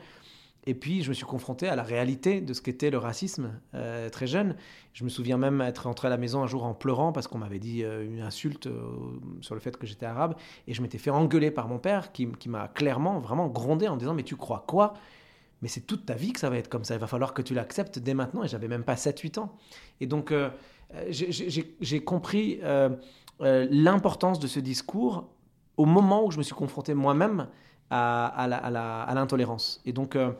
Et 0.64 0.75
puis, 0.75 1.02
je 1.02 1.09
me 1.09 1.14
suis 1.14 1.25
confronté 1.25 1.66
à 1.69 1.75
la 1.75 1.83
réalité 1.83 2.40
de 2.40 2.52
ce 2.52 2.62
qu'était 2.62 2.90
le 2.90 2.99
racisme 2.99 3.59
euh, 3.75 4.09
très 4.11 4.28
jeune. 4.28 4.54
Je 4.92 5.02
me 5.02 5.09
souviens 5.09 5.37
même 5.37 5.61
être 5.61 5.87
rentré 5.87 6.07
à 6.07 6.11
la 6.11 6.19
maison 6.19 6.42
un 6.42 6.47
jour 6.47 6.64
en 6.64 6.73
pleurant 6.73 7.11
parce 7.11 7.26
qu'on 7.26 7.38
m'avait 7.38 7.59
dit 7.59 7.83
euh, 7.83 8.04
une 8.04 8.21
insulte 8.21 8.69
euh, 8.69 8.81
sur 9.40 9.54
le 9.57 9.61
fait 9.61 9.76
que 9.76 9.87
j'étais 9.87 10.07
arabe. 10.07 10.37
Et 10.69 10.75
je 10.75 10.81
m'étais 10.81 10.99
fait 10.99 11.11
engueuler 11.11 11.50
par 11.50 11.66
mon 11.66 11.78
père 11.78 12.12
qui, 12.12 12.28
m'a 12.47 12.69
clairement, 12.69 13.19
vraiment 13.19 13.49
grondé 13.49 13.88
en 13.88 13.97
disant 13.97 14.14
Mais 14.14 14.23
tu 14.23 14.37
crois 14.37 14.64
quoi? 14.69 14.95
Mais 15.62 15.69
c'est 15.69 15.81
toute 15.81 16.07
ta 16.07 16.14
vie 16.14 16.33
que 16.33 16.38
ça 16.38 16.49
va 16.49 16.59
être 16.59 16.69
comme 16.69 16.85
ça. 16.85 16.95
Il 16.95 17.00
va 17.00 17.09
falloir 17.09 17.35
que 17.35 17.42
tu 17.42 17.54
l'acceptes 17.54 17.99
dès 17.99 18.14
maintenant. 18.14 18.45
Et 18.45 18.49
j'avais 18.49 18.69
même 18.69 18.85
pas 18.85 18.95
7-8 18.95 19.38
ans. 19.40 19.57
Et 20.00 20.07
donc, 20.07 20.33
j'ai- 21.09 22.04
compris 22.04 22.61
l'importance 23.40 24.40
de 24.40 24.47
ce 24.49 24.59
discours 24.59 25.28
au 25.76 25.85
moment 25.85 26.25
où 26.25 26.33
je 26.33 26.38
me 26.38 26.42
suis 26.42 26.54
confronté 26.54 26.95
moi-même 26.95 27.47
à, 27.93 29.15
l'intolérance. 29.15 29.81
Et 29.85 29.93
donc, 29.93 30.17
euh, 30.17 30.33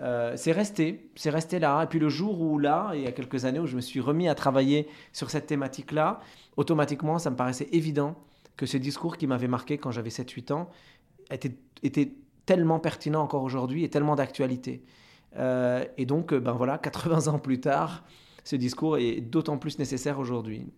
euh, 0.00 0.32
c'est 0.36 0.52
resté, 0.52 1.10
c'est 1.14 1.30
resté 1.30 1.58
là. 1.58 1.82
Et 1.82 1.86
puis 1.86 1.98
le 1.98 2.08
jour 2.08 2.40
où 2.40 2.58
là, 2.58 2.92
il 2.94 3.02
y 3.02 3.06
a 3.06 3.12
quelques 3.12 3.44
années, 3.44 3.58
où 3.58 3.66
je 3.66 3.76
me 3.76 3.80
suis 3.80 4.00
remis 4.00 4.28
à 4.28 4.34
travailler 4.34 4.88
sur 5.12 5.30
cette 5.30 5.46
thématique-là, 5.46 6.20
automatiquement, 6.56 7.18
ça 7.18 7.30
me 7.30 7.36
paraissait 7.36 7.68
évident 7.72 8.14
que 8.56 8.66
ce 8.66 8.76
discours 8.76 9.16
qui 9.16 9.26
m'avait 9.26 9.48
marqué 9.48 9.78
quand 9.78 9.90
j'avais 9.90 10.10
7-8 10.10 10.52
ans 10.52 10.70
était, 11.30 12.12
tellement 12.46 12.78
pertinent 12.78 13.22
encore 13.22 13.42
aujourd'hui 13.42 13.82
et 13.82 13.90
tellement 13.90 14.14
d'actualité. 14.14 14.84
Euh, 15.36 15.84
et 15.98 16.06
donc, 16.06 16.32
ben 16.32 16.52
voilà, 16.52 16.78
80 16.78 17.26
ans 17.26 17.40
plus 17.40 17.60
tard, 17.60 18.04
ce 18.44 18.54
discours 18.54 18.98
est 18.98 19.20
d'autant 19.20 19.58
plus 19.58 19.80
nécessaire 19.80 20.20
aujourd'hui. 20.20 20.68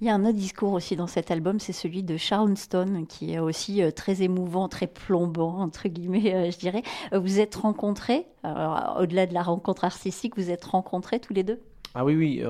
Il 0.00 0.06
y 0.06 0.10
a 0.10 0.14
un 0.14 0.24
autre 0.24 0.36
discours 0.36 0.72
aussi 0.72 0.96
dans 0.96 1.06
cet 1.06 1.30
album, 1.30 1.60
c'est 1.60 1.72
celui 1.72 2.02
de 2.02 2.16
Sharon 2.16 2.56
Stone, 2.56 3.06
qui 3.06 3.32
est 3.32 3.38
aussi 3.38 3.82
euh, 3.82 3.90
très 3.90 4.22
émouvant, 4.22 4.68
très 4.68 4.86
plombant, 4.88 5.60
entre 5.60 5.88
guillemets, 5.88 6.34
euh, 6.34 6.50
je 6.50 6.58
dirais. 6.58 6.82
Euh, 7.12 7.20
Vous 7.20 7.38
êtes 7.38 7.54
rencontrés, 7.54 8.26
au-delà 8.42 9.26
de 9.26 9.32
la 9.34 9.42
rencontre 9.42 9.84
artistique, 9.84 10.36
vous 10.36 10.50
êtes 10.50 10.64
rencontrés 10.64 11.20
tous 11.20 11.32
les 11.32 11.44
deux? 11.44 11.60
Ah 11.94 12.04
oui, 12.04 12.16
oui. 12.16 12.42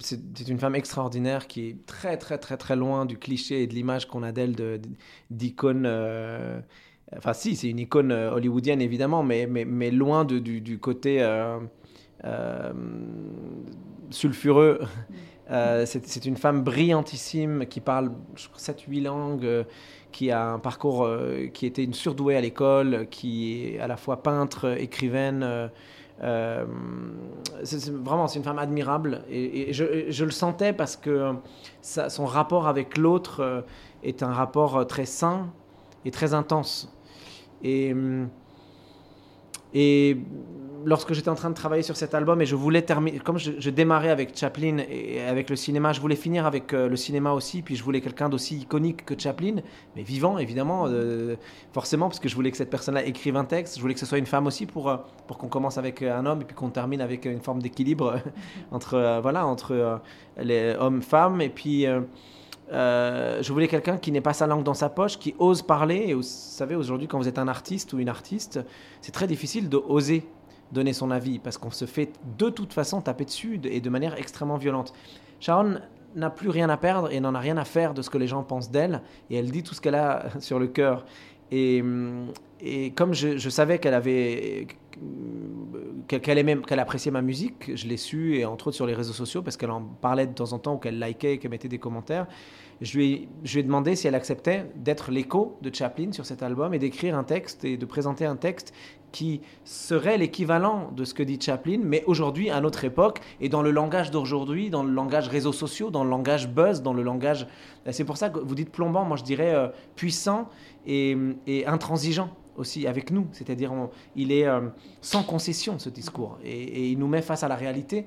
c'est 0.00 0.48
une 0.48 0.58
femme 0.58 0.74
extraordinaire 0.74 1.46
qui 1.46 1.68
est 1.68 1.86
très, 1.86 2.18
très, 2.18 2.38
très, 2.38 2.56
très 2.56 2.76
loin 2.76 3.06
du 3.06 3.18
cliché 3.18 3.62
et 3.62 3.66
de 3.66 3.74
l'image 3.74 4.06
qu'on 4.06 4.22
a 4.22 4.30
d'elle 4.30 4.54
de- 4.54 4.80
d'icône. 5.30 5.86
Enfin, 7.16 7.32
si, 7.32 7.56
c'est 7.56 7.68
une 7.68 7.78
icône 7.80 8.12
hollywoodienne, 8.12 8.82
évidemment, 8.82 9.22
mais, 9.22 9.46
mais, 9.46 9.90
loin 9.90 10.24
du, 10.24 10.78
côté 10.78 11.20
sulfureux. 14.10 14.80
Euh, 15.50 15.84
c'est 15.84 16.26
une 16.26 16.36
femme 16.36 16.62
brillantissime 16.62 17.66
qui 17.66 17.80
parle 17.80 18.12
7-8 18.56 19.02
langues, 19.02 19.44
euh, 19.44 19.64
qui 20.12 20.30
a 20.30 20.46
un 20.46 20.60
parcours 20.60 21.04
euh, 21.04 21.48
qui 21.52 21.66
était 21.66 21.82
une 21.82 21.92
surdouée 21.92 22.36
à 22.36 22.40
l'école, 22.40 23.08
qui 23.10 23.74
est 23.74 23.80
à 23.80 23.88
la 23.88 23.96
fois 23.96 24.22
peintre, 24.22 24.76
écrivaine. 24.78 25.42
euh, 25.42 25.66
euh, 26.22 26.66
vraiment, 28.04 28.28
c'est 28.28 28.38
une 28.38 28.44
femme 28.44 28.58
admirable 28.58 29.22
et, 29.30 29.72
je, 29.72 30.24
le 30.24 30.30
sentais 30.30 30.74
parce 30.74 30.96
que 30.96 31.32
son 31.80 32.26
rapport 32.26 32.68
avec 32.68 32.98
l'autre 32.98 33.40
euh, 33.40 33.62
est 34.02 34.22
un 34.22 34.32
rapport 34.32 34.76
euh, 34.76 34.84
très 34.84 35.06
sain 35.06 35.48
et 36.04 36.10
très 36.10 36.34
intense. 36.34 36.92
Et, 37.62 37.92
hum, 37.92 38.28
et 39.72 40.18
lorsque 40.84 41.12
j'étais 41.12 41.28
en 41.28 41.34
train 41.34 41.50
de 41.50 41.54
travailler 41.54 41.82
sur 41.82 41.96
cet 41.96 42.14
album 42.14 42.40
et 42.42 42.46
je 42.46 42.56
voulais 42.56 42.82
terminer, 42.82 43.18
comme 43.18 43.38
je, 43.38 43.70
démarrais 43.70 44.10
avec 44.10 44.36
Chaplin 44.36 44.78
et 44.88 45.20
avec 45.22 45.50
le 45.50 45.56
cinéma, 45.56 45.92
je 45.92 46.00
voulais 46.00 46.16
finir 46.16 46.46
avec 46.46 46.72
euh, 46.72 46.88
le 46.88 46.96
cinéma 46.96 47.32
aussi, 47.32 47.62
puis 47.62 47.76
je 47.76 47.82
voulais 47.82 48.00
quelqu'un 48.00 48.28
d'aussi 48.28 48.58
iconique 48.58 49.04
que 49.04 49.18
Chaplin, 49.18 49.56
mais 49.96 50.02
vivant 50.02 50.38
évidemment, 50.38 50.86
euh, 50.86 51.36
forcément, 51.72 52.08
parce 52.08 52.20
que 52.20 52.28
je 52.28 52.34
voulais 52.34 52.50
que 52.50 52.56
cette 52.56 52.70
personne-là 52.70 53.04
écrive 53.04 53.36
un 53.36 53.44
texte, 53.44 53.76
je 53.76 53.80
voulais 53.80 53.94
que 53.94 54.00
ce 54.00 54.06
soit 54.06 54.18
une 54.18 54.26
femme 54.26 54.46
aussi 54.46 54.66
pour, 54.66 54.88
euh, 54.88 54.96
pour 55.26 55.38
qu'on 55.38 55.48
commence 55.48 55.78
avec 55.78 56.02
un 56.02 56.26
homme 56.26 56.42
et 56.42 56.44
puis 56.44 56.54
qu'on 56.54 56.70
termine 56.70 57.00
avec 57.00 57.24
une 57.24 57.40
forme 57.40 57.62
d'équilibre 57.62 58.20
entre, 58.70 59.20
voilà, 59.22 59.46
entre 59.46 60.00
les 60.38 60.74
hommes-femmes, 60.78 61.40
et 61.40 61.48
puis... 61.48 61.86
je 62.72 63.52
voulais 63.52 63.68
quelqu'un 63.68 63.98
qui 63.98 64.12
n'ait 64.12 64.20
pas 64.20 64.32
sa 64.32 64.46
langue 64.46 64.62
dans 64.62 64.74
sa 64.74 64.88
poche, 64.88 65.18
qui 65.18 65.34
ose 65.38 65.62
parler. 65.62 66.04
Et 66.08 66.14
vous 66.14 66.22
savez, 66.22 66.76
aujourd'hui, 66.76 67.08
quand 67.08 67.18
vous 67.18 67.26
êtes 67.28 67.38
un 67.38 67.48
artiste 67.48 67.92
ou 67.92 67.98
une 67.98 68.08
artiste, 68.08 68.60
c'est 69.00 69.12
très 69.12 69.26
difficile 69.26 69.68
de 69.68 69.76
oser 69.76 70.24
donner 70.72 70.92
son 70.92 71.10
avis 71.10 71.38
parce 71.38 71.58
qu'on 71.58 71.70
se 71.70 71.84
fait 71.84 72.12
de 72.38 72.48
toute 72.48 72.72
façon 72.72 73.00
taper 73.00 73.24
dessus 73.24 73.58
de- 73.58 73.68
et 73.68 73.80
de 73.80 73.90
manière 73.90 74.18
extrêmement 74.18 74.56
violente. 74.56 74.92
Sharon 75.40 75.80
n'a 76.14 76.30
plus 76.30 76.48
rien 76.48 76.68
à 76.68 76.76
perdre 76.76 77.12
et 77.12 77.20
n'en 77.20 77.34
a 77.34 77.38
rien 77.38 77.56
à 77.56 77.64
faire 77.64 77.94
de 77.94 78.02
ce 78.02 78.10
que 78.10 78.18
les 78.18 78.26
gens 78.26 78.42
pensent 78.42 78.70
d'elle 78.70 79.02
et 79.30 79.36
elle 79.36 79.50
dit 79.50 79.62
tout 79.62 79.74
ce 79.74 79.80
qu'elle 79.80 79.94
a 79.94 80.26
sur 80.40 80.58
le 80.58 80.66
cœur. 80.66 81.04
Et, 81.52 81.80
hum, 81.82 82.26
et 82.60 82.90
comme 82.92 83.14
je, 83.14 83.48
savais 83.48 83.78
qu'elle 83.78 83.94
avait 83.94 84.66
qu'elle 86.08 86.38
aimait, 86.38 86.58
qu'elle 86.58 86.78
appréciait 86.80 87.10
ma 87.10 87.22
musique, 87.22 87.74
je 87.74 87.86
l'ai 87.86 87.96
su 87.96 88.36
et 88.36 88.44
entre 88.44 88.68
autres 88.68 88.76
sur 88.76 88.86
les 88.86 88.94
réseaux 88.94 89.12
sociaux 89.12 89.40
parce 89.42 89.56
qu'elle 89.56 89.70
en 89.70 89.82
parlait 89.82 90.26
de 90.26 90.32
temps 90.34 90.52
en 90.52 90.58
temps 90.58 90.74
ou 90.74 90.78
qu'elle 90.78 91.00
likait, 91.00 91.38
qu'elle 91.38 91.50
mettait 91.50 91.68
des 91.68 91.78
commentaires. 91.78 92.26
Je 92.80 92.98
lui, 92.98 93.28
je 93.44 93.54
lui 93.54 93.60
ai 93.60 93.62
demandé 93.62 93.94
si 93.94 94.06
elle 94.08 94.14
acceptait 94.14 94.70
d'être 94.74 95.10
l'écho 95.10 95.58
de 95.62 95.74
Chaplin 95.74 96.12
sur 96.12 96.24
cet 96.26 96.42
album 96.42 96.72
et 96.74 96.78
d'écrire 96.78 97.16
un 97.16 97.24
texte 97.24 97.64
et 97.64 97.76
de 97.76 97.86
présenter 97.86 98.24
un 98.24 98.36
texte 98.36 98.72
qui 99.12 99.40
serait 99.64 100.18
l'équivalent 100.18 100.90
de 100.94 101.04
ce 101.04 101.14
que 101.14 101.22
dit 101.22 101.38
Chaplin, 101.40 101.80
mais 101.82 102.04
aujourd'hui, 102.06 102.50
à 102.50 102.60
notre 102.60 102.84
époque, 102.84 103.20
et 103.40 103.48
dans 103.48 103.62
le 103.62 103.70
langage 103.70 104.10
d'aujourd'hui, 104.10 104.70
dans 104.70 104.82
le 104.82 104.92
langage 104.92 105.28
réseaux 105.28 105.52
sociaux, 105.52 105.90
dans 105.90 106.04
le 106.04 106.10
langage 106.10 106.48
buzz, 106.48 106.82
dans 106.82 106.92
le 106.92 107.02
langage... 107.02 107.46
C'est 107.90 108.04
pour 108.04 108.16
ça 108.16 108.30
que 108.30 108.38
vous 108.38 108.54
dites 108.54 108.70
plombant, 108.70 109.04
moi 109.04 109.16
je 109.16 109.24
dirais 109.24 109.54
euh, 109.54 109.68
puissant 109.96 110.48
et, 110.86 111.16
intransigeant 111.66 112.30
aussi 112.56 112.86
avec 112.86 113.10
nous. 113.10 113.26
C'est-à-dire, 113.32 113.72
il 114.16 114.32
est 114.32 114.46
euh, 114.46 114.68
sans 115.00 115.22
concession, 115.22 115.78
ce 115.78 115.88
discours, 115.88 116.38
et, 116.44 116.90
il 116.90 116.98
nous 116.98 117.08
met 117.08 117.22
face 117.22 117.42
à 117.42 117.48
la 117.48 117.56
réalité. 117.56 118.06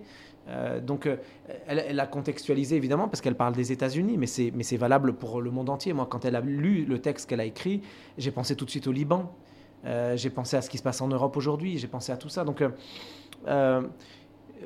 Euh, 0.50 0.82
donc, 0.82 1.08
elle, 1.68 1.84
elle 1.88 2.00
a 2.00 2.06
contextualisé 2.06 2.76
évidemment 2.76 3.08
parce 3.08 3.22
qu'elle 3.22 3.36
parle 3.36 3.54
des 3.54 3.72
États-Unis, 3.72 4.18
mais 4.18 4.28
c'est 4.28 4.78
valable 4.78 5.14
pour 5.14 5.42
le 5.42 5.52
monde 5.52 5.70
entier. 5.70 5.94
Moi, 5.94 6.06
quand 6.10 6.26
elle 6.26 6.36
a 6.36 6.42
lu 6.42 6.86
le 6.86 7.00
texte 7.00 7.30
qu'elle 7.30 7.40
a 7.40 7.46
écrit, 7.46 7.82
j'ai 8.18 8.32
pensé 8.32 8.56
tout 8.56 8.66
de 8.66 8.70
suite 8.70 8.88
au 8.88 8.92
Liban. 8.92 9.32
Euh, 9.86 10.16
j'ai 10.16 10.30
pensé 10.30 10.56
à 10.58 10.62
ce 10.62 10.70
qui 10.70 10.78
se 10.78 10.84
passe 10.84 11.02
en 11.02 11.08
Europe 11.08 11.36
aujourd'hui. 11.38 11.78
J'ai 11.78 11.88
pensé 11.88 12.12
à 12.12 12.18
tout 12.18 12.30
ça. 12.30 12.44
Donc, 12.44 12.62
euh, 12.62 12.70
euh, 13.48 13.82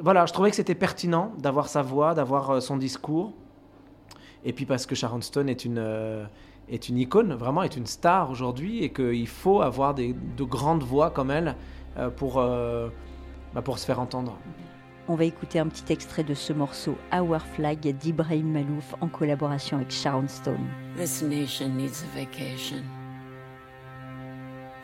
voilà, 0.02 0.26
je 0.26 0.34
trouvais 0.34 0.50
que 0.50 0.56
c'était 0.56 0.76
pertinent 0.76 1.32
d'avoir 1.40 1.68
sa 1.70 1.82
voix, 1.82 2.14
d'avoir 2.14 2.62
son 2.62 2.78
discours. 2.78 3.34
Et 4.48 4.54
puis 4.54 4.66
parce 4.66 4.86
que 4.86 4.96
Sharon 4.96 5.22
Stone 5.22 5.50
est 5.50 5.66
une 5.66 5.78
euh, 5.78 6.26
est 6.70 6.90
une 6.90 6.98
icône, 6.98 7.34
vraiment 7.34 7.64
est 7.64 7.76
une 7.76 7.86
star 7.86 8.30
aujourd'hui, 8.30 8.84
et 8.84 8.92
qu'il 8.92 9.28
faut 9.28 9.62
avoir 9.62 9.94
des, 9.94 10.14
de 10.14 10.44
grandes 10.44 10.84
voix 10.84 11.12
comme 11.12 11.32
elle 11.32 11.56
euh, 11.98 12.10
pour 12.10 12.38
euh, 12.38 12.90
bah, 13.54 13.62
pour 13.62 13.80
se 13.80 13.86
faire 13.86 14.00
entendre. 14.00 14.38
On 15.10 15.16
va 15.16 15.24
écouter 15.24 15.60
un 15.60 15.68
petit 15.68 15.92
extrait 15.92 16.24
de 16.24 16.34
ce 16.34 16.52
morceau 16.52 16.96
Our 17.14 17.42
Flag 17.42 17.80
d'Ibrahim 17.80 18.52
Malouf 18.52 18.96
en 19.00 19.08
collaboration 19.08 19.78
avec 19.78 19.92
Sharon 19.92 20.28
Stone. 20.28 20.66
This 20.98 21.22
nation 21.22 21.70
needs 21.70 22.04
a 22.04 22.20
vacation 22.20 22.84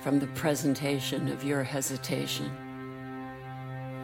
from 0.04 0.20
the 0.20 0.28
presentation 0.28 1.30
of 1.30 1.46
your 1.46 1.64
hesitation. 1.64 2.52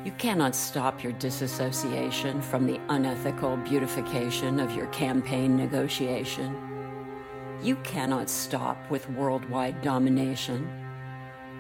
You 0.06 0.14
cannot 0.14 0.56
stop 0.56 1.04
your 1.04 1.12
disassociation 1.14 2.42
from 2.42 2.66
the 2.66 2.80
unethical 2.88 3.58
beautification 3.58 4.62
of 4.62 4.74
your 4.74 4.88
campaign 4.88 5.58
negotiation. 5.58 6.56
You 7.62 7.76
cannot 7.84 8.30
stop 8.30 8.78
with 8.90 9.10
worldwide 9.10 9.82
domination. 9.82 10.70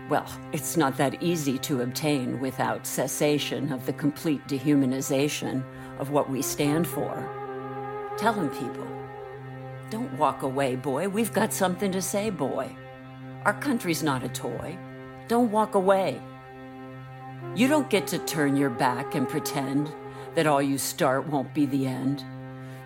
Well, 0.08 0.25
it's 0.54 0.78
not 0.78 0.95
that 0.95 1.21
easy 1.21 1.58
to 1.60 1.82
obtain 1.82 2.39
without 2.39 2.88
cessation 2.88 3.73
of 3.73 3.86
the 3.86 3.93
complete 3.93 4.47
dehumanization 4.47 5.65
of 5.99 6.12
what 6.12 6.30
we 6.30 6.41
stand 6.41 6.88
for. 6.88 7.13
Tell 8.17 8.34
him, 8.34 8.49
people. 8.52 8.88
Don't 9.89 10.17
walk 10.17 10.43
away, 10.43 10.78
boy. 10.78 11.10
We've 11.10 11.34
got 11.34 11.52
something 11.52 11.91
to 11.91 12.02
say, 12.02 12.30
boy. 12.30 12.73
Our 13.45 13.54
country's 13.54 14.04
not 14.04 14.23
a 14.23 14.30
toy. 14.30 14.78
Don't 15.28 15.52
walk 15.52 15.75
away. 15.75 16.21
You 17.56 17.67
don't 17.67 17.89
get 17.89 18.08
to 18.08 18.19
turn 18.19 18.58
your 18.58 18.69
back 18.69 19.15
and 19.15 19.28
pretend 19.28 19.91
that 20.36 20.45
all 20.45 20.62
you 20.62 20.78
start 20.78 21.28
won't 21.28 21.54
be 21.54 21.65
the 21.65 21.88
end. 21.88 22.23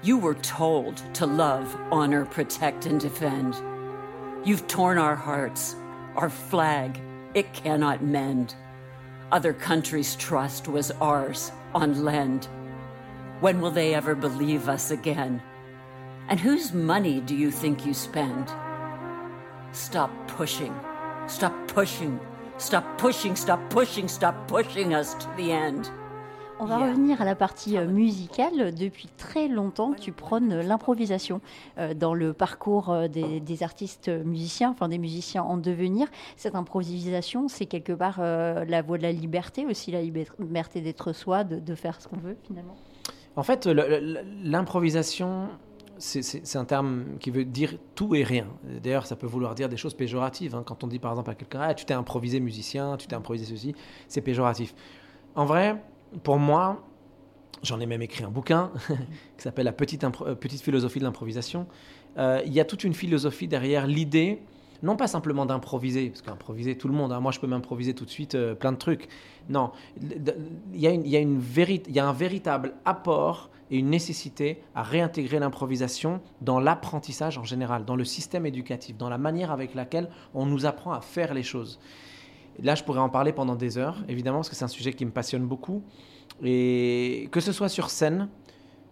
You 0.03 0.17
were 0.17 0.35
told 0.35 0.97
to 1.15 1.25
love, 1.25 1.75
honor, 1.91 2.25
protect, 2.25 2.85
and 2.85 2.99
defend. 2.99 3.55
You've 4.45 4.67
torn 4.67 4.97
our 4.97 5.15
hearts, 5.15 5.75
our 6.15 6.29
flag, 6.29 6.99
it 7.33 7.53
cannot 7.53 8.03
mend. 8.03 8.55
Other 9.31 9.53
countries' 9.53 10.15
trust 10.15 10.67
was 10.67 10.91
ours 11.01 11.51
on 11.73 12.03
lend. 12.03 12.47
When 13.39 13.59
will 13.59 13.71
they 13.71 13.95
ever 13.95 14.13
believe 14.13 14.69
us 14.69 14.91
again? 14.91 15.41
And 16.29 16.39
whose 16.39 16.73
money 16.73 17.19
do 17.21 17.35
you 17.35 17.49
think 17.49 17.85
you 17.85 17.93
spend? 17.93 18.51
Stop 19.73 20.12
pushing. 20.38 20.71
Stop 21.27 21.51
pushing. 21.73 22.17
Stop 22.59 22.83
pushing. 22.97 23.36
Stop 23.36 23.59
pushing. 23.69 24.07
Stop 24.07 24.36
pushing 24.47 24.93
us 24.93 25.17
to 25.17 25.27
the 25.36 25.49
end. 25.49 25.81
On 26.59 26.65
va 26.65 26.77
revenir 26.77 27.19
à 27.19 27.25
la 27.25 27.33
partie 27.33 27.77
euh, 27.79 27.88
musicale. 27.88 28.75
Depuis 28.75 29.09
très 29.17 29.47
longtemps, 29.47 29.93
tu 29.93 30.12
prônes 30.12 30.59
l'improvisation 30.62 31.41
euh, 31.79 31.95
dans 31.95 32.13
le 32.13 32.33
parcours 32.33 32.91
euh, 32.91 33.07
des, 33.07 33.39
des 33.39 33.63
artistes 33.63 34.09
musiciens, 34.09 34.69
enfin 34.69 34.88
des 34.89 34.99
musiciens 34.99 35.41
en 35.41 35.57
devenir. 35.57 36.07
Cette 36.38 36.53
improvisation, 36.53 37.47
c'est 37.47 37.65
quelque 37.65 37.93
part 37.93 38.21
la 38.21 38.81
voie 38.83 38.99
de 38.99 39.03
la 39.03 39.12
liberté, 39.12 39.65
aussi 39.65 39.89
la 39.89 40.03
liber- 40.03 40.27
liberté 40.39 40.81
d'être 40.81 41.13
soi, 41.13 41.43
de, 41.43 41.59
de 41.59 41.75
faire 41.75 41.99
ce 41.99 42.07
qu'on 42.07 42.17
veut 42.17 42.38
finalement. 42.45 42.75
En 43.36 43.41
fait, 43.41 43.65
l'improvisation, 43.65 45.47
c'est- 45.97 46.56
un 46.56 46.65
terme 46.65 47.03
qui 47.19 47.32
veut 47.32 47.45
dire 47.45 47.75
tout 47.95 48.15
et 48.15 48.23
rien. 48.23 48.47
D'ailleurs, 48.84 49.06
ça 49.06 49.15
peut 49.15 49.27
vouloir 49.27 49.56
dire 49.56 49.69
des 49.69 49.77
choses 49.77 49.93
péjoratives. 49.93 50.56
hein. 50.56 50.63
Quand 50.65 50.84
on 50.84 50.88
dit 50.88 50.99
par 50.99 51.12
exemple 51.12 51.32
à 51.32 51.36
quelqu'un 51.36 51.60
ah, 51.62 51.73
Tu 51.73 51.86
t'es 51.86 51.93
improvisé 51.93 52.39
musicien, 52.39 52.97
tu 52.97 53.08
t'es 53.08 53.15
improvisé 53.15 53.45
ceci, 53.45 53.75
c'est 54.08 54.21
péjoratif. 54.21 54.73
En 55.36 55.45
vrai, 55.45 55.82
pour 56.23 56.38
moi, 56.38 56.84
j'en 57.63 57.79
ai 57.79 57.86
même 57.86 58.01
écrit 58.01 58.23
un 58.23 58.29
bouquin 58.29 58.71
qui 58.89 59.43
s'appelle 59.43 59.65
La 59.65 59.71
petite, 59.73 60.03
euh, 60.03 60.36
petite 60.36 60.62
philosophie 60.62 60.99
de 60.99 61.03
l'improvisation. 61.06 61.67
Euh, 62.17 62.41
Il 62.45 62.53
y 62.53 62.60
a 62.60 62.65
toute 62.65 62.84
une 62.84 62.93
philosophie 62.93 63.47
derrière 63.47 63.88
l'idée, 63.88 64.41
non 64.83 64.95
pas 64.95 65.07
simplement 65.07 65.45
d'improviser, 65.45 66.09
parce 66.09 66.21
qu'improviser 66.21 66.77
tout 66.77 66.87
le 66.87 66.93
monde, 66.93 67.11
hein. 67.11 67.19
moi 67.19 67.31
je 67.31 67.39
peux 67.39 67.47
m'improviser 67.47 67.95
tout 67.95 68.05
de 68.05 68.09
suite 68.09 68.35
euh, 68.35 68.53
plein 68.53 68.71
de 68.71 68.77
trucs. 68.77 69.07
Non, 69.49 69.71
il 69.99 70.79
y, 70.79 70.87
a 70.87 70.91
il 70.91 71.07
y 71.07 71.99
a 71.99 72.07
un 72.07 72.13
véritable 72.13 72.75
apport 72.85 73.49
et 73.71 73.79
une 73.79 73.89
nécessité 73.89 74.61
à 74.75 74.83
réintégrer 74.83 75.39
l'improvisation 75.39 76.21
dans 76.41 76.59
l'apprentissage 76.59 77.37
en 77.37 77.43
général, 77.43 77.85
dans 77.85 77.95
le 77.95 78.05
système 78.05 78.45
éducatif, 78.45 78.97
dans 78.97 79.09
la 79.09 79.17
manière 79.17 79.51
avec 79.51 79.73
laquelle 79.73 80.09
on 80.33 80.45
nous 80.45 80.65
apprend 80.65 80.91
à 80.91 81.01
faire 81.01 81.33
les 81.33 81.43
choses. 81.43 81.79
Là, 82.61 82.75
je 82.75 82.83
pourrais 82.83 82.99
en 82.99 83.09
parler 83.09 83.33
pendant 83.33 83.55
des 83.55 83.77
heures, 83.77 84.03
évidemment, 84.07 84.39
parce 84.39 84.49
que 84.49 84.55
c'est 84.55 84.65
un 84.65 84.67
sujet 84.67 84.93
qui 84.93 85.05
me 85.05 85.11
passionne 85.11 85.45
beaucoup. 85.47 85.81
Et 86.43 87.29
que 87.31 87.39
ce 87.39 87.51
soit 87.51 87.69
sur 87.69 87.89
scène, 87.89 88.29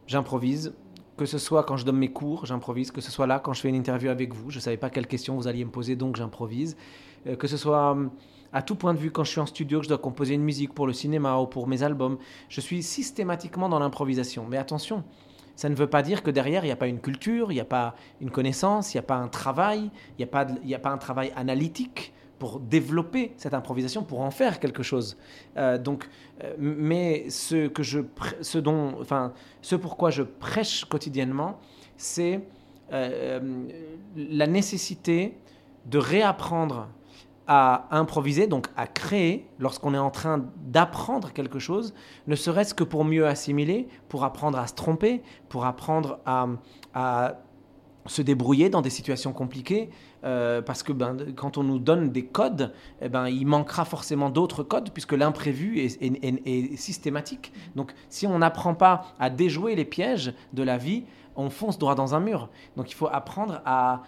j'improvise. 0.08 0.74
Que 1.18 1.26
ce 1.26 1.38
soit 1.38 1.64
quand 1.64 1.78
je 1.78 1.86
donne 1.86 1.98
mes 1.98 2.12
cours, 2.12 2.46
j'improvise. 2.46 2.92
Que 2.92 3.02
ce 3.02 3.12
soit 3.12 3.28
là, 3.28 3.40
quand 3.40 3.54
je 3.54 3.62
fais 3.62 3.70
une 3.70 3.76
interview 3.76 4.10
avec 4.10 4.34
vous, 4.34 4.50
je 4.50 4.58
ne 4.58 4.62
savais 4.62 4.78
pas 4.78 4.90
quelles 4.90 5.08
questions 5.08 5.36
vous 5.36 5.48
alliez 5.48 5.66
me 5.66 5.72
poser, 5.72 5.96
donc 5.96 6.16
j'improvise. 6.16 6.78
Euh, 7.28 7.36
que 7.36 7.48
ce 7.48 7.58
soit 7.58 7.92
hum, 7.92 8.12
à 8.54 8.62
tout 8.62 8.76
point 8.76 8.94
de 8.94 9.00
vue, 9.00 9.12
quand 9.12 9.24
je 9.24 9.32
suis 9.32 9.40
en 9.40 9.46
studio, 9.46 9.80
que 9.80 9.84
je 9.86 9.90
dois 9.90 9.98
composer 9.98 10.34
une 10.34 10.44
musique 10.44 10.74
pour 10.74 10.88
le 10.88 10.94
cinéma 10.94 11.38
ou 11.38 11.48
pour 11.48 11.68
mes 11.68 11.84
albums, 11.84 12.18
je 12.50 12.62
suis 12.62 12.84
systématiquement 12.84 13.70
dans 13.70 13.80
l'improvisation. 13.80 14.46
Mais 14.50 14.58
attention, 14.58 15.04
ça 15.56 15.70
ne 15.70 15.76
veut 15.76 15.88
pas 15.88 16.02
dire 16.02 16.24
que 16.24 16.32
derrière, 16.32 16.64
il 16.64 16.68
n'y 16.68 16.74
a 16.74 16.78
pas 16.78 16.88
une 16.88 17.00
culture, 17.00 17.52
il 17.52 17.56
n'y 17.56 17.62
a 17.62 17.66
pas 17.66 17.96
une 18.20 18.32
connaissance, 18.32 18.94
il 18.94 18.98
n'y 18.98 19.00
a 19.00 19.04
pas 19.04 19.16
un 19.16 19.28
travail, 19.28 19.92
il 20.18 20.28
n'y 20.66 20.74
a 20.76 20.80
pas 20.80 20.90
un 20.90 20.98
travail 20.98 21.32
analytique 21.36 22.14
pour 22.42 22.60
développer 22.60 23.34
cette 23.38 23.54
improvisation, 23.54 24.02
pour 24.02 24.22
en 24.22 24.32
faire 24.32 24.60
quelque 24.60 24.82
chose. 24.82 25.16
Euh, 25.58 25.78
donc, 25.78 26.10
euh, 26.44 26.56
mais 26.58 27.30
ce 27.30 27.68
que 27.68 27.84
je, 27.84 28.00
ce 28.42 28.58
dont, 28.58 28.96
enfin, 29.00 29.32
ce 29.62 29.76
pourquoi 29.76 30.10
je 30.10 30.24
prêche 30.24 30.86
quotidiennement, 30.86 31.60
c'est 31.98 32.42
euh, 32.94 33.68
la 34.16 34.48
nécessité 34.48 35.38
de 35.86 36.00
réapprendre 36.00 36.88
à 37.46 37.88
improviser, 37.92 38.48
donc 38.48 38.70
à 38.76 38.88
créer, 38.88 39.48
lorsqu'on 39.60 39.94
est 39.94 40.00
en 40.00 40.10
train 40.10 40.44
d'apprendre 40.66 41.34
quelque 41.34 41.60
chose, 41.60 41.94
ne 42.26 42.36
serait-ce 42.36 42.74
que 42.74 42.84
pour 42.84 43.06
mieux 43.06 43.28
assimiler, 43.28 43.88
pour 44.10 44.24
apprendre 44.24 44.58
à 44.58 44.66
se 44.66 44.74
tromper, 44.74 45.22
pour 45.48 45.66
apprendre 45.66 46.18
à 46.26 47.36
se 48.08 48.24
débrouiller 48.24 48.70
dans 48.70 48.82
des 48.82 48.90
situations 48.90 49.32
compliquées 49.32 49.92
euh, 50.24 50.62
parce 50.62 50.84
que 50.84 50.94
ben, 50.94 51.18
quand 51.36 51.58
on 51.58 51.64
nous 51.64 51.80
donne 51.80 52.12
des 52.12 52.26
codes, 52.26 52.74
eh 53.02 53.10
ben, 53.10 53.28
il 53.28 53.46
manquera 53.46 53.86
forcément 53.86 54.30
d'autres 54.30 54.64
codes 54.64 54.92
puisque 54.92 55.14
l'imprévu 55.14 55.80
est, 55.80 56.76
systématique. 56.76 57.52
Donc 57.76 57.94
si 58.10 58.28
on 58.28 58.40
n'apprend 58.40 58.76
pas 58.76 59.06
à 59.20 59.30
déjouer 59.30 59.76
les 59.76 59.86
pièges 59.86 60.34
de 60.54 60.64
la 60.64 60.78
vie, 60.78 61.04
on 61.36 61.50
fonce 61.50 61.78
droit 61.78 61.96
dans 61.96 62.16
un 62.16 62.20
mur. 62.20 62.50
Donc 62.76 62.92
il 62.92 62.94
faut 62.94 63.08
apprendre 63.12 63.62
à, 63.66 64.04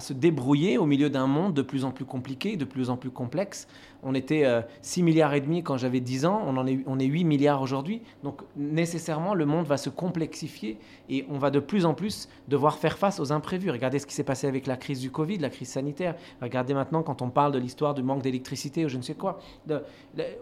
se 0.00 0.12
débrouiller 0.12 0.78
au 0.78 0.86
milieu 0.86 1.10
d'un 1.10 1.26
monde 1.26 1.52
de 1.52 1.62
plus 1.62 1.84
en 1.84 1.90
plus 1.90 2.04
compliqué, 2.04 2.56
de 2.56 2.64
plus 2.64 2.90
en 2.90 2.96
plus 2.96 3.10
complexe. 3.10 3.66
On 4.04 4.14
était 4.14 4.44
euh, 4.44 4.60
6 4.82 5.02
milliards 5.02 5.34
et 5.34 5.40
demi 5.40 5.64
quand 5.64 5.76
j'avais 5.78 5.98
10 5.98 6.26
ans, 6.26 6.42
on, 6.46 6.56
en 6.56 6.66
est, 6.66 6.78
on 6.86 7.00
est 7.00 7.06
8 7.06 7.24
milliards 7.24 7.60
aujourd'hui. 7.60 8.02
Donc 8.22 8.42
nécessairement, 8.56 9.34
le 9.34 9.46
monde 9.46 9.66
va 9.66 9.76
se 9.76 9.90
complexifier 9.90 10.78
et 11.08 11.26
on 11.28 11.38
va 11.38 11.50
de 11.50 11.58
plus 11.58 11.86
en 11.86 11.94
plus 11.94 12.28
devoir 12.46 12.78
faire 12.78 12.98
face 12.98 13.18
aux 13.18 13.32
imprévus. 13.32 13.70
Regardez 13.70 13.98
ce 13.98 14.06
qui 14.06 14.14
s'est 14.14 14.22
passé 14.24 14.46
avec 14.46 14.66
la 14.66 14.76
crise 14.76 15.00
du 15.00 15.10
Covid, 15.10 15.38
la 15.38 15.50
crise 15.54 15.70
sanitaire. 15.70 16.14
Regardez 16.42 16.74
maintenant 16.74 17.02
quand 17.02 17.22
on 17.22 17.30
parle 17.30 17.52
de 17.52 17.58
l'histoire 17.58 17.94
du 17.94 18.02
manque 18.02 18.22
d'électricité 18.22 18.84
ou 18.84 18.88
je 18.88 18.96
ne 18.96 19.02
sais 19.02 19.14
quoi. 19.14 19.38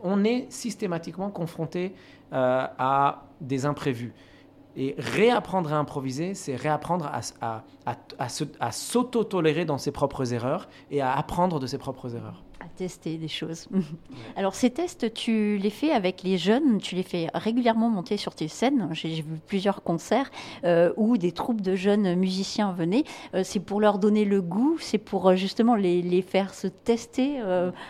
On 0.03 0.25
est 0.25 0.51
systématiquement 0.51 1.31
confronté 1.31 1.95
euh, 2.33 2.67
à 2.79 3.25
des 3.41 3.67
imprévus. 3.67 4.13
Et 4.75 4.95
réapprendre 4.97 5.73
à 5.73 5.77
improviser, 5.77 6.35
c'est 6.35 6.57
réapprendre 6.57 7.05
à, 7.07 7.21
à, 7.43 8.27
à 8.59 8.73
s'auto-tolérer 8.73 9.67
dans 9.67 9.77
ses 9.77 9.93
propres 9.93 10.33
erreurs 10.33 10.69
et 10.91 11.03
à 11.03 11.13
apprendre 11.13 11.61
de 11.61 11.67
ses 11.67 11.77
propres 11.79 12.17
erreurs. 12.17 12.43
À 12.65 12.69
tester 12.77 13.17
des 13.19 13.29
choses. 13.29 13.69
Alors 14.37 14.55
ces 14.55 14.71
tests, 14.71 15.13
tu 15.15 15.57
les 15.59 15.71
fais 15.71 15.91
avec 15.91 16.23
les 16.23 16.39
jeunes, 16.39 16.79
tu 16.79 16.95
les 16.95 17.03
fais 17.03 17.29
régulièrement 17.35 17.89
monter 17.91 18.17
sur 18.17 18.35
tes 18.35 18.49
scènes. 18.49 18.89
J'ai 18.93 19.23
vu 19.23 19.41
plusieurs 19.47 19.83
concerts 19.83 20.31
euh, 20.65 20.93
où 20.97 21.17
des 21.17 21.33
troupes 21.33 21.61
de 21.61 21.75
jeunes 21.75 22.15
musiciens 22.15 22.73
venaient. 22.73 23.05
Euh, 23.35 23.43
c'est 23.45 23.61
pour 23.61 23.81
leur 23.81 23.99
donner 23.99 24.25
le 24.25 24.41
goût, 24.43 24.77
c'est 24.81 24.99
pour 24.99 25.29
euh, 25.31 25.35
justement 25.37 25.75
les, 25.75 26.03
les 26.03 26.23
faire 26.23 26.55
se 26.55 26.67
tester 26.69 27.41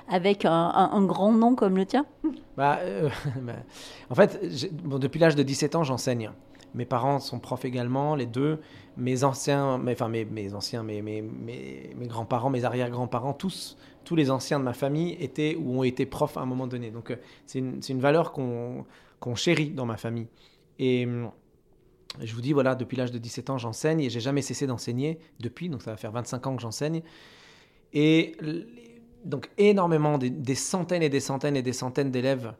avec 0.08 0.44
un, 0.44 0.50
un- 0.52 0.90
un 0.92 1.04
grand 1.04 1.32
nom 1.32 1.54
comme 1.54 1.76
le 1.76 1.87
tien? 1.87 2.06
Bah, 2.56 2.78
bah, 3.42 3.52
en 4.11 4.14
fait, 4.14 4.40
bon, 4.85 4.98
depuis 4.98 5.18
l'âge 5.18 5.37
de 5.37 5.42
17 5.42 5.74
ans, 5.74 5.85
j'enseigne. 5.85 6.30
Mes 6.74 6.85
parents 6.85 7.18
sont 7.18 7.38
profs 7.38 7.64
également, 7.64 8.14
les 8.14 8.26
deux. 8.26 8.61
Mes 8.96 9.24
anciens, 9.24 9.80
enfin 9.87 10.08
mes, 10.08 10.24
mes 10.24 10.54
anciens, 10.54 10.82
mes, 10.82 11.02
mes, 11.02 11.22
mes, 11.22 12.06
grands-parents, 12.06 12.50
mes 12.50 12.64
arrière-grands-parents, 12.64 13.35
tous, 13.35 13.76
tous 14.04 14.16
les 14.16 14.30
anciens 14.30 14.58
de 14.58 14.64
ma 14.64 14.72
famille 14.72 15.16
étaient 15.20 15.56
ou 15.56 15.80
ont 15.80 15.82
été 15.82 16.06
profs 16.06 16.37
à 16.37 16.40
un 16.40 16.46
moment 16.46 16.66
donné. 16.66 16.90
Donc 16.90 17.11
euh, 17.11 17.16
c'est 17.46 17.58
une, 17.58 17.80
une 17.88 18.00
valeur 18.00 18.32
qu'on 18.32 18.85
qu'on 19.20 19.37
chérit 19.37 19.70
dans 19.70 19.87
ma 19.87 19.96
famille. 19.96 20.26
Et 20.80 21.06
hum, 21.06 21.30
je 22.20 22.35
vous 22.35 22.40
dis, 22.40 22.52
voilà, 22.52 22.74
depuis 22.74 22.96
l'âge 22.96 23.12
de 23.12 23.18
17 23.18 23.50
ans, 23.50 23.58
j'enseigne 23.58 24.00
et 24.00 24.11
j'ai 24.11 24.20
jamais 24.20 24.42
cessé 24.42 24.66
d'enseigner 24.66 25.18
depuis. 25.40 25.68
Donc 25.68 25.82
ça 25.82 25.92
va 25.92 25.96
faire 25.96 26.12
25 26.12 26.46
ans 26.46 26.56
que 26.56 26.62
j'enseigne. 26.62 27.02
Et 27.92 28.37
donc 29.24 29.48
énormément, 29.58 30.18
des, 30.18 30.30
des 30.30 30.54
centaines 30.54 31.02
et 31.02 31.08
des 31.08 31.20
centaines 31.20 31.56
et 31.56 31.62
des 31.62 31.72
centaines 31.72 32.11
d'élèves 32.11 32.52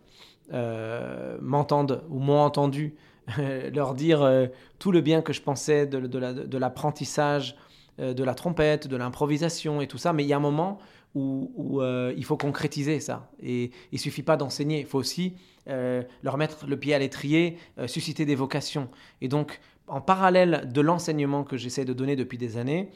euh, 0.53 1.39
m'entendent 1.41 2.05
ou 2.11 2.19
m'ont 2.19 2.41
entendu 2.41 2.95
leur 3.75 3.95
dire 3.95 4.23
euh, 4.23 4.47
tout 4.79 4.93
le 4.93 5.01
bien 5.01 5.23
que 5.23 5.33
je 5.33 5.43
pensais 5.43 5.87
de, 5.87 6.01
de 6.01 6.19
la- 6.19 6.33
de 6.33 6.59
l'apprentissage, 6.59 7.57
euh, 8.01 8.15
de 8.15 8.25
la 8.25 8.35
trompette, 8.35 8.87
de 8.89 8.97
l'improvisation 8.97 9.81
et 9.81 9.87
tout 9.87 9.99
ça. 9.99 10.13
Mais 10.13 10.25
il 10.25 10.27
y 10.29 10.33
a 10.33 10.37
un 10.37 10.41
moment 10.41 10.79
où, 11.15 11.81
euh, 11.83 12.15
il 12.17 12.25
faut 12.25 12.39
concrétiser 12.39 12.99
ça. 12.99 13.31
Et 13.43 13.71
il 13.93 13.99
suffit 13.99 14.23
pas 14.23 14.37
d'enseigner, 14.39 14.81
il 14.81 14.87
faut 14.87 14.99
aussi 14.99 15.35
leur 15.67 16.39
mettre 16.39 16.67
le 16.67 16.77
pied 16.77 16.93
à 16.93 16.99
l'étrier, 16.99 17.57
susciter 17.87 18.25
des 18.25 18.35
vocations. 18.35 18.89
Et 19.21 19.29
donc, 19.29 19.61
en 19.87 20.01
parallèle 20.01 20.69
de 20.73 20.81
l'enseignement 20.81 21.45
que 21.45 21.57
j'essaie 21.57 21.85
de 21.85 21.93
donner 21.93 22.17
depuis 22.17 22.37
des 22.39 22.57
années, 22.57 22.89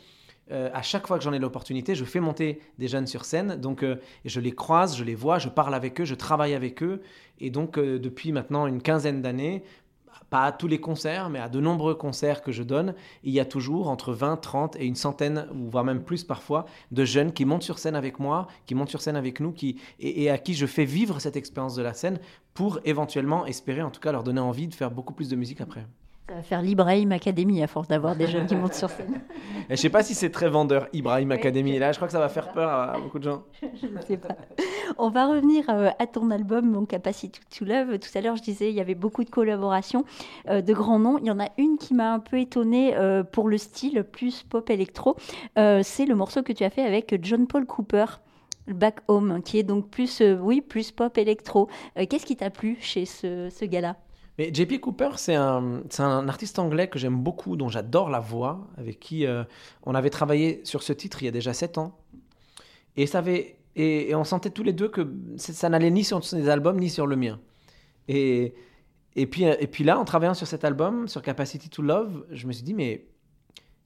à 0.50 0.82
chaque 0.82 1.06
fois 1.06 1.18
que 1.18 1.22
j'en 1.22 1.32
ai 1.32 1.38
l'opportunité, 1.38 1.94
je 1.94 2.04
fais 2.04 2.18
monter 2.18 2.58
des 2.78 2.88
jeunes 2.88 3.06
sur 3.06 3.24
scène. 3.24 3.54
Donc, 3.60 3.84
je 4.24 4.40
les 4.40 4.50
croise, 4.50 4.96
je 4.96 5.04
les 5.04 5.14
vois, 5.14 5.38
je 5.38 5.48
parle 5.48 5.74
avec 5.76 6.00
eux, 6.00 6.04
je 6.04 6.16
travaille 6.16 6.54
avec 6.54 6.82
eux. 6.82 7.02
Et 7.38 7.50
donc, 7.50 7.78
depuis 7.78 8.32
maintenant 8.32 8.66
une 8.66 8.82
quinzaine 8.82 9.22
d'années, 9.22 9.62
pas 10.30 10.44
à 10.44 10.52
tous 10.52 10.68
les 10.68 10.80
concerts, 10.80 11.30
mais 11.30 11.38
à 11.38 11.48
de 11.48 11.60
nombreux 11.60 11.94
concerts 11.94 12.42
que 12.42 12.52
je 12.52 12.62
donne, 12.62 12.94
il 13.22 13.32
y 13.32 13.40
a 13.40 13.44
toujours 13.44 13.88
entre 13.88 14.12
20, 14.12 14.36
30 14.36 14.76
et 14.76 14.86
une 14.86 14.94
centaine, 14.94 15.46
voire 15.52 15.84
même 15.84 16.02
plus 16.02 16.24
parfois, 16.24 16.66
de 16.90 17.04
jeunes 17.04 17.32
qui 17.32 17.44
montent 17.44 17.62
sur 17.62 17.78
scène 17.78 17.94
avec 17.94 18.18
moi, 18.18 18.48
qui 18.66 18.74
montent 18.74 18.90
sur 18.90 19.02
scène 19.02 19.16
avec 19.16 19.40
nous, 19.40 19.52
qui, 19.52 19.80
et 20.00 20.30
à 20.30 20.38
qui 20.38 20.54
je 20.54 20.66
fais 20.66 20.84
vivre 20.84 21.20
cette 21.20 21.36
expérience 21.36 21.74
de 21.74 21.82
la 21.82 21.94
scène 21.94 22.18
pour 22.54 22.80
éventuellement 22.84 23.46
espérer, 23.46 23.82
en 23.82 23.90
tout 23.90 24.00
cas, 24.00 24.12
leur 24.12 24.22
donner 24.22 24.40
envie 24.40 24.68
de 24.68 24.74
faire 24.74 24.90
beaucoup 24.90 25.12
plus 25.12 25.28
de 25.28 25.36
musique 25.36 25.60
après. 25.60 25.86
Ça 26.28 26.34
va 26.34 26.42
faire 26.42 26.60
l'Ibrahim 26.60 27.12
Academy 27.12 27.62
à 27.62 27.68
force 27.68 27.86
d'avoir 27.86 28.16
des 28.16 28.26
jeunes 28.26 28.46
qui 28.46 28.56
montent 28.56 28.74
sur 28.74 28.90
scène. 28.90 29.20
Et 29.70 29.76
je 29.76 29.80
sais 29.80 29.90
pas 29.90 30.02
si 30.02 30.12
c'est 30.12 30.30
très 30.30 30.48
vendeur, 30.48 30.88
Ibrahim 30.92 31.30
Academy. 31.30 31.78
là, 31.78 31.92
je 31.92 31.98
crois 31.98 32.08
que 32.08 32.12
ça 32.12 32.18
va 32.18 32.28
faire 32.28 32.50
peur 32.50 32.68
à, 32.68 32.98
beaucoup 32.98 33.20
de 33.20 33.24
gens. 33.24 33.44
Je 33.80 33.86
ne 33.86 34.00
sais 34.00 34.16
pas. 34.16 34.36
On 34.98 35.08
va 35.08 35.26
revenir 35.26 35.64
euh, 35.68 35.90
à 36.00 36.06
ton 36.06 36.32
album, 36.32 36.68
mon 36.68 36.84
Capacity 36.84 37.40
to 37.56 37.64
Love. 37.64 37.98
Tout 38.00 38.08
à 38.18 38.20
l'heure, 38.20 38.34
je 38.34 38.42
disais, 38.42 38.70
il 38.70 38.74
y 38.74 38.80
avait 38.80 38.96
beaucoup 38.96 39.22
de 39.22 39.30
collaborations 39.30 40.04
euh, 40.48 40.62
de 40.62 40.72
grands 40.72 40.98
noms. 40.98 41.18
Il 41.18 41.26
y 41.26 41.30
en 41.30 41.38
a 41.38 41.48
une 41.58 41.78
qui 41.78 41.94
m'a 41.94 42.12
un 42.12 42.18
peu 42.18 42.40
étonnée 42.40 42.96
euh, 42.96 43.22
pour 43.22 43.48
le 43.48 43.58
style 43.58 44.02
plus 44.02 44.42
pop 44.42 44.68
électro. 44.68 45.16
C'est 45.56 46.06
le 46.06 46.14
morceau 46.14 46.42
que 46.42 46.52
tu 46.52 46.64
as 46.64 46.70
fait 46.70 46.82
avec 46.82 47.16
John 47.22 47.46
Paul 47.46 47.66
Cooper. 47.66 48.06
Back 48.66 48.98
Home, 49.06 49.42
qui 49.44 49.60
est 49.60 49.62
donc 49.62 49.90
plus, 49.90 50.20
oui, 50.40 50.60
plus 50.60 50.90
pop 50.90 51.16
électro. 51.18 51.68
Qu'est-ce 51.94 52.26
qui 52.26 52.34
t'a 52.34 52.50
plu 52.50 52.76
chez 52.80 53.04
ce, 53.04 53.48
ce 53.48 53.64
gars-là? 53.64 53.94
Mais 54.38 54.52
JP 54.52 54.80
Cooper, 54.80 55.10
c'est 55.16 55.34
un, 55.34 55.82
un 55.98 56.28
artiste 56.28 56.58
anglais 56.58 56.88
que 56.88 56.98
j'aime 56.98 57.16
beaucoup, 57.16 57.56
dont 57.56 57.68
j'adore 57.68 58.10
la 58.10 58.20
voix, 58.20 58.66
avec 58.76 59.00
qui 59.00 59.26
euh, 59.26 59.44
on 59.84 59.94
avait 59.94 60.10
travaillé 60.10 60.60
sur 60.64 60.82
ce 60.82 60.92
titre 60.92 61.22
il 61.22 61.26
y 61.26 61.28
a 61.28 61.32
déjà 61.32 61.54
7 61.54 61.78
ans. 61.78 61.98
Et, 62.96 63.06
ça 63.06 63.18
avait, 63.18 63.56
et, 63.76 64.14
on 64.14 64.24
sentait 64.24 64.50
tous 64.50 64.62
les 64.62 64.72
deux 64.72 64.88
que 64.88 65.10
ça 65.36 65.68
n'allait 65.68 65.90
ni 65.90 66.04
sur 66.04 66.22
ses 66.24 66.48
albums, 66.48 66.78
ni 66.78 66.90
sur 66.90 67.06
le 67.06 67.16
mien. 67.16 67.40
Et, 68.08 68.54
et, 69.14 69.26
puis, 69.26 69.44
et 69.44 69.66
puis 69.66 69.84
là, 69.84 69.98
en 69.98 70.04
travaillant 70.04 70.34
sur 70.34 70.46
cet 70.46 70.64
album, 70.64 71.08
sur 71.08 71.22
Capacity 71.22 71.70
to 71.70 71.82
Love, 71.82 72.26
je 72.30 72.46
me 72.46 72.52
suis 72.52 72.62
dit, 72.62 72.74
mais 72.74 73.06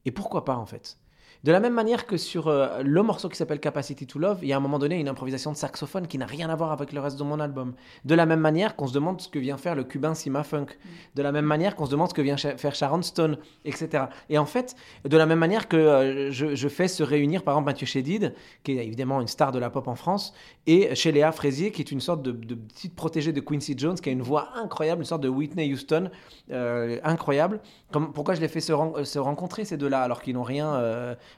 et 0.04 0.10
pourquoi 0.10 0.44
pas 0.44 0.56
en 0.56 0.66
fait? 0.66 0.98
De 1.42 1.52
la 1.52 1.60
même 1.60 1.72
manière 1.72 2.06
que 2.06 2.16
sur 2.18 2.48
euh, 2.48 2.82
le 2.82 3.02
morceau 3.02 3.28
qui 3.30 3.36
s'appelle 3.36 3.60
Capacity 3.60 4.06
to 4.06 4.18
Love, 4.18 4.38
il 4.42 4.48
y 4.48 4.52
a 4.52 4.56
à 4.56 4.58
un 4.58 4.62
moment 4.62 4.78
donné 4.78 5.00
une 5.00 5.08
improvisation 5.08 5.50
de 5.52 5.56
saxophone 5.56 6.06
qui 6.06 6.18
n'a 6.18 6.26
rien 6.26 6.50
à 6.50 6.54
voir 6.56 6.70
avec 6.70 6.92
le 6.92 7.00
reste 7.00 7.18
de 7.18 7.24
mon 7.24 7.40
album. 7.40 7.72
De 8.04 8.14
la 8.14 8.26
même 8.26 8.40
manière 8.40 8.76
qu'on 8.76 8.86
se 8.86 8.92
demande 8.92 9.20
ce 9.20 9.28
que 9.28 9.38
vient 9.38 9.56
faire 9.56 9.74
le 9.74 9.84
cubain 9.84 10.14
Sima 10.14 10.42
Funk. 10.42 10.66
De 11.14 11.22
la 11.22 11.32
même 11.32 11.46
manière 11.46 11.76
qu'on 11.76 11.86
se 11.86 11.90
demande 11.90 12.08
ce 12.10 12.14
que 12.14 12.20
vient 12.22 12.36
faire 12.36 12.74
Sharon 12.74 13.00
Stone, 13.02 13.38
etc. 13.64 14.04
Et 14.28 14.36
en 14.36 14.44
fait, 14.44 14.74
de 15.08 15.16
la 15.16 15.24
même 15.24 15.38
manière 15.38 15.66
que 15.68 15.76
euh, 15.76 16.30
je, 16.30 16.54
je 16.54 16.68
fais 16.68 16.88
se 16.88 17.02
réunir 17.02 17.42
par 17.42 17.54
exemple 17.54 17.66
Mathieu 17.70 17.86
Chédid, 17.86 18.34
qui 18.62 18.72
est 18.78 18.84
évidemment 18.84 19.20
une 19.22 19.28
star 19.28 19.50
de 19.50 19.58
la 19.58 19.70
pop 19.70 19.88
en 19.88 19.94
France, 19.94 20.34
et 20.66 20.94
chez 20.94 21.10
Léa 21.10 21.32
Fraisier, 21.32 21.70
qui 21.72 21.80
est 21.80 21.90
une 21.90 22.00
sorte 22.00 22.22
de, 22.22 22.32
de 22.32 22.54
petite 22.54 22.94
protégée 22.94 23.32
de 23.32 23.40
Quincy 23.40 23.74
Jones, 23.78 23.94
qui 23.96 24.10
a 24.10 24.12
une 24.12 24.22
voix 24.22 24.50
incroyable, 24.56 25.00
une 25.00 25.06
sorte 25.06 25.22
de 25.22 25.28
Whitney 25.28 25.72
Houston 25.72 26.10
euh, 26.50 26.98
incroyable. 27.02 27.60
Comme, 27.92 28.12
pourquoi 28.12 28.34
je 28.34 28.40
les 28.40 28.48
fais 28.48 28.60
se, 28.60 28.72
ren- 28.72 29.04
se 29.04 29.18
rencontrer 29.18 29.64
ces 29.64 29.76
deux-là 29.78 30.02
alors 30.02 30.20
qu'ils 30.22 30.34
n'ont 30.34 30.42
rien 30.42 30.74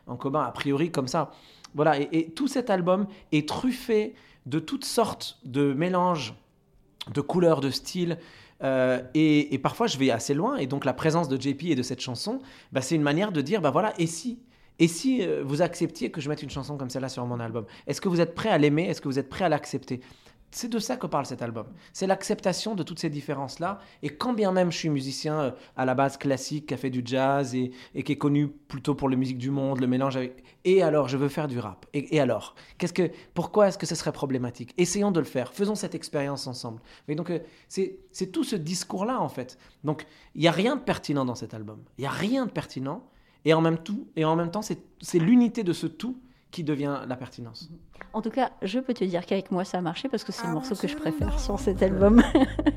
en 0.06 0.16
commun 0.16 0.42
a 0.42 0.50
priori 0.52 0.90
comme 0.90 1.08
ça 1.08 1.32
Voilà, 1.74 1.98
et, 2.00 2.30
tout 2.30 2.48
cet 2.48 2.70
album 2.70 3.06
est 3.32 3.48
truffé 3.48 4.14
de 4.46 4.58
toutes 4.58 4.84
sortes 4.84 5.38
de 5.44 5.72
mélanges 5.72 6.34
de 7.12 7.20
couleurs, 7.20 7.60
de 7.60 7.70
styles. 7.70 8.18
euh, 8.62 9.02
et, 9.14 9.54
et 9.54 9.58
parfois, 9.58 9.86
je 9.88 9.98
vais 9.98 10.10
assez 10.10 10.34
loin. 10.34 10.56
Et 10.56 10.66
donc, 10.66 10.84
la 10.84 10.92
présence 10.92 11.28
de 11.28 11.40
JP 11.40 11.64
et 11.64 11.74
de 11.74 11.82
cette 11.82 12.00
chanson, 12.00 12.40
bah, 12.70 12.80
c'est 12.80 12.94
une 12.94 13.02
manière 13.02 13.32
de 13.32 13.40
dire, 13.40 13.60
bah 13.60 13.70
voilà, 13.70 13.92
et 13.98 14.06
si 14.06 14.38
et 14.78 14.88
si 14.88 15.22
euh, 15.22 15.42
vous 15.44 15.62
acceptiez 15.62 16.10
que 16.10 16.20
je 16.20 16.28
mette 16.28 16.42
une 16.42 16.50
chanson 16.50 16.76
comme 16.76 16.90
celle-là 16.90 17.08
sur 17.08 17.26
mon 17.26 17.40
album? 17.40 17.66
Est-ce 17.86 18.00
que 18.00 18.08
vous 18.08 18.20
êtes 18.20 18.34
prêt 18.34 18.48
à 18.48 18.58
l'aimer? 18.58 18.84
Est-ce 18.84 19.00
que 19.00 19.08
vous 19.08 19.18
êtes 19.18 19.28
prêt 19.28 19.44
à 19.44 19.48
l'accepter? 19.48 20.00
C'est 20.54 20.68
de 20.68 20.78
ça 20.78 20.98
que 20.98 21.06
parle 21.06 21.24
cet 21.24 21.40
album. 21.40 21.66
C'est 21.94 22.06
l'acceptation 22.06 22.74
de 22.74 22.82
toutes 22.82 22.98
ces 22.98 23.08
différences-là. 23.08 23.80
Et 24.02 24.10
quand 24.10 24.34
bien 24.34 24.52
même 24.52 24.70
je 24.70 24.76
suis 24.76 24.90
musicien 24.90 25.40
euh, 25.40 25.50
à 25.76 25.86
la 25.86 25.94
base 25.94 26.18
classique, 26.18 26.66
qui 26.66 26.74
a 26.74 26.76
fait 26.76 26.90
du 26.90 27.02
jazz 27.04 27.54
et, 27.54 27.72
qui 28.02 28.12
est 28.12 28.18
connu 28.18 28.48
plutôt 28.48 28.94
pour 28.94 29.08
la 29.08 29.16
musique 29.16 29.38
du 29.38 29.50
monde, 29.50 29.80
le 29.80 29.86
mélange 29.86 30.16
avec... 30.16 30.44
Et 30.64 30.82
alors, 30.82 31.08
je 31.08 31.16
veux 31.16 31.30
faire 31.30 31.48
du 31.48 31.58
rap. 31.58 31.86
Et, 31.94 32.20
alors? 32.20 32.54
Qu'est-ce 32.76 32.92
que, 32.92 33.10
Pourquoi 33.32 33.68
est-ce 33.68 33.78
que 33.78 33.86
ce 33.86 33.94
serait 33.94 34.12
problématique? 34.12 34.74
Essayons 34.76 35.10
de 35.10 35.20
le 35.20 35.26
faire. 35.26 35.54
Faisons 35.54 35.74
cette 35.74 35.94
expérience 35.94 36.46
ensemble. 36.46 36.82
Donc, 37.08 37.30
euh, 37.30 37.38
c'est 37.68 38.30
tout 38.30 38.44
ce 38.44 38.54
discours-là, 38.54 39.20
en 39.20 39.30
fait. 39.30 39.58
Donc, 39.84 40.06
il 40.34 40.42
n'y 40.42 40.48
a 40.48 40.52
rien 40.52 40.76
de 40.76 40.82
pertinent 40.82 41.24
dans 41.24 41.34
cet 41.34 41.54
album. 41.54 41.82
Il 41.96 42.02
n'y 42.02 42.06
a 42.06 42.10
rien 42.10 42.44
de 42.44 42.50
pertinent. 42.50 43.02
Et 43.46 43.54
en 43.54 43.62
même, 43.62 43.78
et 44.16 44.24
en 44.24 44.36
même 44.36 44.50
temps, 44.50 44.62
c'est 44.62 45.18
l'unité 45.18 45.64
de 45.64 45.72
ce 45.72 45.86
tout 45.86 46.18
qui 46.52 46.62
devient 46.62 47.00
la 47.08 47.16
pertinence. 47.16 47.70
En 48.12 48.20
tout 48.20 48.30
cas, 48.30 48.50
je 48.60 48.78
peux 48.78 48.92
te 48.92 49.02
dire 49.04 49.24
qu'avec 49.24 49.50
moi, 49.50 49.64
ça 49.64 49.78
a 49.78 49.80
marché 49.80 50.08
parce 50.08 50.22
que 50.22 50.32
c'est 50.32 50.46
le 50.46 50.52
morceau 50.52 50.76
que 50.76 50.86
je 50.86 50.96
préfère 50.96 51.40
sur 51.40 51.58
cet 51.58 51.82
album. 51.82 52.22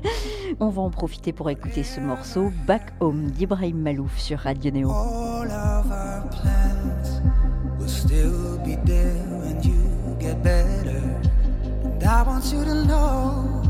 On 0.60 0.70
va 0.70 0.82
en 0.82 0.90
profiter 0.90 1.32
pour 1.32 1.50
écouter 1.50 1.84
ce 1.84 2.00
morceau 2.00 2.50
Back 2.66 2.94
Home 3.00 3.30
d'Ibrahim 3.30 3.78
Malouf 3.78 4.18
sur 4.18 4.38
Radio 4.38 4.70
Néo. 4.70 4.90
All 4.90 5.46
of 5.46 5.90
our 5.90 6.28
plans 6.30 7.20
will 7.78 7.88
still 7.88 8.58
be 8.64 8.76
there 8.86 9.22
when 9.42 9.62
you 9.62 10.16
get 10.18 10.42
better. 10.42 11.02
And 11.84 12.02
I 12.02 12.22
want 12.22 12.50
you 12.50 12.64
to 12.64 12.84
know 12.86 13.62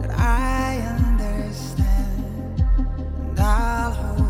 that 0.00 0.12
I 0.16 0.78
understand. 0.96 2.62
And 3.30 3.40
I'll 3.40 3.90
hold 3.90 4.29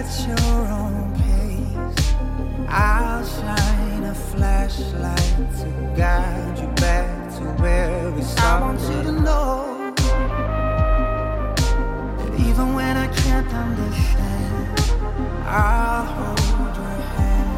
at 0.00 0.26
your 0.26 0.66
own 0.80 1.12
pace. 1.20 2.14
I'll 2.68 3.24
shine 3.24 4.04
a 4.04 4.14
flashlight 4.14 5.36
to 5.60 5.68
guide 5.94 6.58
you 6.58 6.68
back 6.84 7.28
to 7.36 7.44
where 7.62 8.10
we 8.10 8.22
started. 8.22 8.50
I 8.50 8.60
want 8.66 8.80
you 8.80 9.02
to 9.02 9.12
know 9.26 9.92
that 12.18 12.32
even 12.48 12.74
when 12.74 12.96
I 12.96 13.08
can't 13.08 13.52
understand, 13.52 14.80
I'll 15.44 16.06
hold 16.16 16.76
your 16.80 16.98
hand 17.16 17.52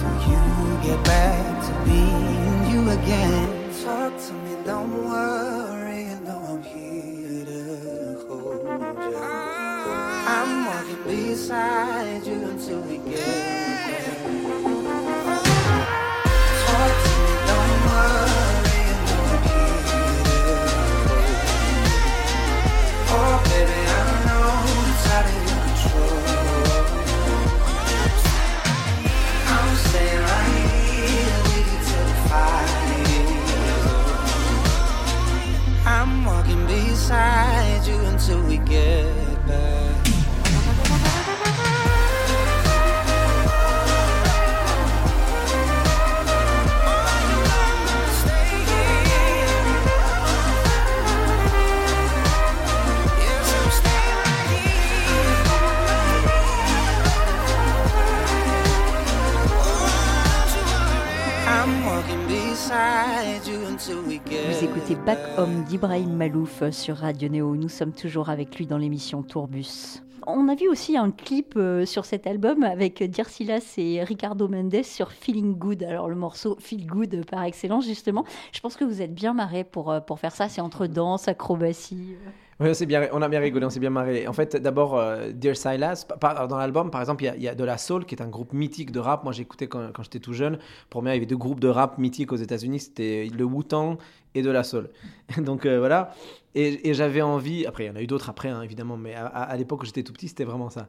till 0.00 0.18
you 0.30 0.42
get 0.88 1.00
back 1.04 1.50
to 1.66 1.72
being 1.88 2.60
you 2.72 2.80
again. 2.98 3.48
Talk 3.84 4.12
to 4.26 4.32
me, 4.34 4.52
don't 4.66 4.92
worry, 5.08 6.04
know 6.26 6.40
I'm 6.52 6.62
here 6.62 7.44
to 7.46 8.26
hold 8.28 9.12
you. 9.12 9.47
Beside 11.08 12.26
you 12.26 12.34
until 12.34 12.80
we 12.82 12.98
get. 12.98 14.04
Don't 17.48 17.76
worry. 17.88 18.82
Oh, 23.08 23.34
baby, 23.48 23.80
I 23.88 24.00
know 24.26 24.52
it's 24.84 25.06
out 25.14 25.24
of 25.24 25.32
your 25.48 25.60
control. 25.64 26.20
I'm 29.48 29.70
staying 29.88 30.22
right 30.28 30.52
here 30.92 31.40
till. 31.88 32.08
I'm 35.86 36.12
walking 36.26 36.62
beside 36.66 37.82
you 37.86 37.98
until 38.00 38.40
we 38.42 38.58
get 38.58 39.07
Vous 62.68 64.64
écoutez 64.64 64.94
Back 65.06 65.18
Home 65.38 65.64
d'Ibrahim 65.64 66.12
Malouf 66.12 66.68
sur 66.70 66.98
Radio 66.98 67.30
Néo. 67.30 67.56
Nous 67.56 67.70
sommes 67.70 67.94
toujours 67.94 68.28
avec 68.28 68.56
lui 68.56 68.66
dans 68.66 68.76
l'émission 68.76 69.22
Tourbus. 69.22 70.02
On 70.26 70.48
a 70.48 70.54
vu 70.54 70.68
aussi 70.68 70.98
un 70.98 71.10
clip 71.10 71.54
euh, 71.56 71.86
sur 71.86 72.04
cet 72.04 72.26
album 72.26 72.64
avec 72.64 73.02
Dir 73.02 73.26
Silas 73.30 73.72
et 73.78 74.04
Ricardo 74.04 74.48
Mendes 74.48 74.82
sur 74.82 75.12
Feeling 75.12 75.56
Good. 75.56 75.82
Alors 75.82 76.10
le 76.10 76.14
morceau 76.14 76.58
Feel 76.60 76.86
Good 76.86 77.14
euh, 77.14 77.22
par 77.22 77.44
excellence 77.44 77.86
justement. 77.86 78.26
Je 78.52 78.60
pense 78.60 78.76
que 78.76 78.84
vous 78.84 79.00
êtes 79.00 79.14
bien 79.14 79.32
marré 79.32 79.64
pour, 79.64 79.90
euh, 79.90 80.00
pour 80.00 80.20
faire 80.20 80.34
ça. 80.34 80.50
C'est 80.50 80.60
entre 80.60 80.86
danse, 80.86 81.26
acrobatie. 81.26 82.16
Oui, 82.60 82.74
c'est 82.74 82.86
bien, 82.86 83.08
on 83.12 83.22
a 83.22 83.28
bien 83.28 83.38
rigolé, 83.38 83.64
on 83.66 83.70
s'est 83.70 83.78
bien 83.78 83.90
marré. 83.90 84.26
En 84.26 84.32
fait, 84.32 84.56
d'abord, 84.56 84.98
euh, 84.98 85.30
Dear 85.32 85.56
Silas, 85.56 86.04
dans 86.48 86.56
l'album, 86.56 86.90
par 86.90 87.00
exemple, 87.00 87.22
il 87.22 87.40
y 87.42 87.48
a- 87.48 87.54
De 87.54 87.62
La 87.62 87.78
Soul, 87.78 88.04
qui 88.04 88.16
est 88.16 88.22
un 88.22 88.26
groupe 88.28 88.52
mythique 88.52 88.90
de 88.90 88.98
rap. 88.98 89.22
Moi, 89.22 89.32
j'écoutais 89.32 89.68
quand, 89.68 89.92
quand 89.92 90.02
j'étais 90.02 90.18
tout 90.18 90.32
jeune. 90.32 90.58
Pour 90.90 91.02
moi, 91.02 91.12
il 91.12 91.14
y 91.14 91.16
avait 91.18 91.26
deux 91.26 91.36
groupes 91.36 91.60
de 91.60 91.68
rap 91.68 91.98
mythiques 91.98 92.32
aux 92.32 92.36
États-Unis 92.36 92.80
c'était 92.80 93.28
le 93.32 93.44
Wu-Tang 93.44 93.98
et 94.34 94.42
De 94.42 94.50
La 94.50 94.64
Soul. 94.64 94.90
Donc 95.38 95.66
euh, 95.66 95.78
voilà. 95.78 96.12
Et, 96.56 96.92
j'avais 96.94 97.22
envie, 97.22 97.64
après, 97.66 97.84
il 97.84 97.86
y 97.88 97.90
en 97.90 97.96
a 97.96 98.02
eu 98.02 98.08
d'autres 98.08 98.28
après, 98.28 98.48
hein, 98.48 98.62
évidemment, 98.62 98.96
mais 98.96 99.14
à- 99.14 99.26
à 99.26 99.56
l'époque 99.56 99.82
où 99.82 99.86
j'étais 99.86 100.02
tout 100.02 100.12
petit, 100.12 100.26
c'était 100.26 100.44
vraiment 100.44 100.70
ça. 100.70 100.88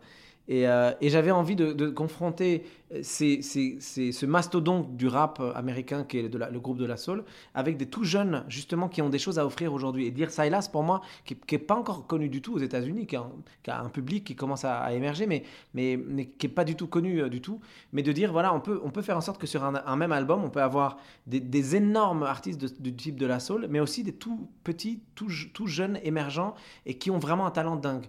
Et, 0.49 0.67
euh, 0.67 0.91
et 0.99 1.09
j'avais 1.09 1.29
envie 1.29 1.55
de, 1.55 1.89
confronter 1.89 2.65
euh, 2.91 3.03
ce 3.03 4.25
mastodonte 4.25 4.97
du 4.97 5.07
rap 5.07 5.39
américain 5.53 6.03
qui 6.03 6.17
est 6.17 6.33
le 6.33 6.59
groupe 6.59 6.79
de 6.79 6.85
la 6.85 6.97
soul 6.97 7.23
avec 7.53 7.77
des 7.77 7.85
tout 7.85 8.03
jeunes 8.03 8.43
justement 8.47 8.89
qui 8.89 9.03
ont 9.03 9.09
des 9.09 9.19
choses 9.19 9.37
à 9.37 9.45
offrir 9.45 9.71
aujourd'hui. 9.71 10.07
Et 10.07 10.11
dire 10.11 10.31
Silas 10.31 10.67
pour 10.71 10.81
moi 10.81 11.01
qui 11.23 11.37
n'est 11.51 11.59
pas 11.59 11.75
encore 11.75 12.07
connu 12.07 12.29
du 12.29 12.41
tout 12.41 12.55
aux 12.55 12.59
États-Unis, 12.59 13.05
qui, 13.05 13.15
a 13.15 13.29
un- 13.67 13.89
public 13.89 14.23
qui 14.23 14.35
commence 14.35 14.65
à, 14.65 14.91
émerger, 14.91 15.27
mais, 15.27 15.43
qui 15.75 16.47
n'est 16.47 16.53
pas 16.53 16.65
du 16.65 16.75
tout 16.75 16.87
connu 16.87 17.21
euh, 17.21 17.29
du 17.29 17.41
tout. 17.41 17.61
Mais 17.93 18.01
de 18.01 18.11
dire 18.11 18.31
voilà, 18.31 18.51
on 18.51 18.59
peut, 18.59 18.81
on 18.83 18.89
peut 18.89 19.03
faire 19.03 19.17
en 19.17 19.21
sorte 19.21 19.39
que 19.39 19.47
sur 19.47 19.63
un, 19.63 19.95
même 19.95 20.11
album, 20.11 20.43
on 20.43 20.49
peut 20.49 20.63
avoir 20.63 20.97
des, 21.27 21.75
énormes 21.75 22.23
artistes 22.23 22.81
du 22.81 22.95
type 22.95 23.19
de 23.19 23.27
la 23.27 23.39
soul, 23.39 23.67
mais 23.69 23.79
aussi 23.79 24.03
des 24.03 24.13
tout 24.13 24.49
petits, 24.63 25.03
tout, 25.13 25.29
tout 25.53 25.67
jeunes 25.67 25.99
émergents 26.03 26.55
et 26.87 26.95
qui 26.95 27.11
ont 27.11 27.19
vraiment 27.19 27.45
un 27.45 27.51
talent 27.51 27.75
dingue. 27.75 28.07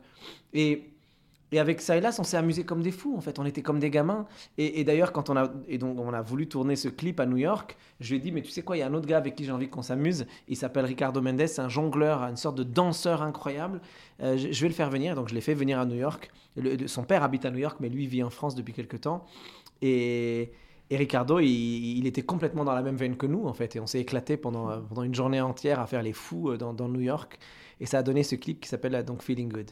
Et 0.55 0.89
et 1.53 1.59
avec 1.59 1.81
Silas, 1.81 2.17
on 2.21 2.25
s'est 2.25 2.37
amusé 2.37 2.65
comme 2.65 2.83
des 2.83 2.93
fous, 2.93 3.17
en 3.17 3.21
fait. 3.21 3.39
On 3.39 3.45
était 3.45 3.63
comme 3.63 3.81
des 3.81 3.91
gamins. 3.91 4.27
Et, 4.57 4.81
et 4.81 4.85
d'ailleurs, 4.85 5.13
quand 5.13 5.31
on 5.31 5.37
a, 5.37 5.51
et 5.69 5.79
donc, 5.79 5.99
on 5.99 6.13
a 6.13 6.23
voulu 6.23 6.49
tourner 6.49 6.77
ce 6.77 6.89
clip 6.89 7.19
à 7.19 7.27
New 7.27 7.39
York, 7.39 7.77
je 7.99 8.11
lui 8.11 8.17
ai 8.17 8.21
dit, 8.21 8.31
mais 8.31 8.43
tu 8.43 8.51
sais 8.51 8.63
quoi, 8.63 8.77
il 8.77 8.81
y 8.81 8.83
a 8.83 8.87
un 8.87 8.95
autre 8.95 9.07
gars 9.07 9.17
avec 9.17 9.35
qui 9.35 9.45
j'ai 9.45 9.53
envie 9.53 9.69
qu'on 9.69 9.83
s'amuse. 9.83 10.27
Il 10.47 10.57
s'appelle 10.57 10.85
Ricardo 10.85 11.21
Mendes, 11.21 11.43
un 11.59 11.69
jongleur, 11.69 12.23
une 12.23 12.37
sorte 12.37 12.57
de 12.57 12.63
danseur 12.63 13.23
incroyable. 13.23 13.81
Euh, 14.23 14.37
je, 14.37 14.61
vais 14.61 14.69
le 14.69 14.75
faire 14.75 14.91
venir. 14.91 15.17
Donc, 15.17 15.29
je 15.29 15.35
l'ai 15.35 15.41
fait 15.41 15.55
venir 15.55 15.81
à 15.81 15.87
New 15.87 15.97
York. 15.97 16.31
Son 16.87 17.03
père 17.03 17.25
habite 17.25 17.45
à 17.45 17.51
New 17.51 17.59
York, 17.59 17.79
mais 17.81 17.89
lui 17.89 18.07
vit 18.07 18.23
en 18.23 18.31
France 18.31 18.55
depuis 18.55 18.73
quelques 18.73 19.01
temps. 19.01 19.25
Et, 19.83 20.53
et 20.91 20.97
Ricardo, 20.97 21.41
il, 21.41 22.07
était 22.07 22.23
complètement 22.23 22.65
dans 22.65 22.75
la 22.75 22.83
même 22.83 22.97
veine 22.97 23.17
que 23.17 23.27
nous, 23.27 23.47
en 23.47 23.55
fait. 23.55 23.75
Et 23.75 23.81
on 23.81 23.87
s'est 23.87 24.01
éclaté 24.01 24.37
pendant, 24.37 24.71
euh, 24.71 24.79
pendant 24.89 25.03
une 25.03 25.15
journée 25.17 25.41
entière 25.41 25.81
à 25.81 25.87
faire 25.87 26.03
les 26.03 26.13
fous 26.13 26.51
euh, 26.51 26.57
dans 26.57 26.89
New 26.89 27.01
York. 27.01 27.41
Et 27.83 27.87
ça 27.87 27.99
a 27.99 28.03
donné 28.03 28.23
ce 28.23 28.35
clip 28.35 28.61
qui 28.61 28.69
s'appelle 28.69 28.95
euh, 28.95 29.03
donc 29.03 29.23
Feeling 29.23 29.49
Good. 29.51 29.71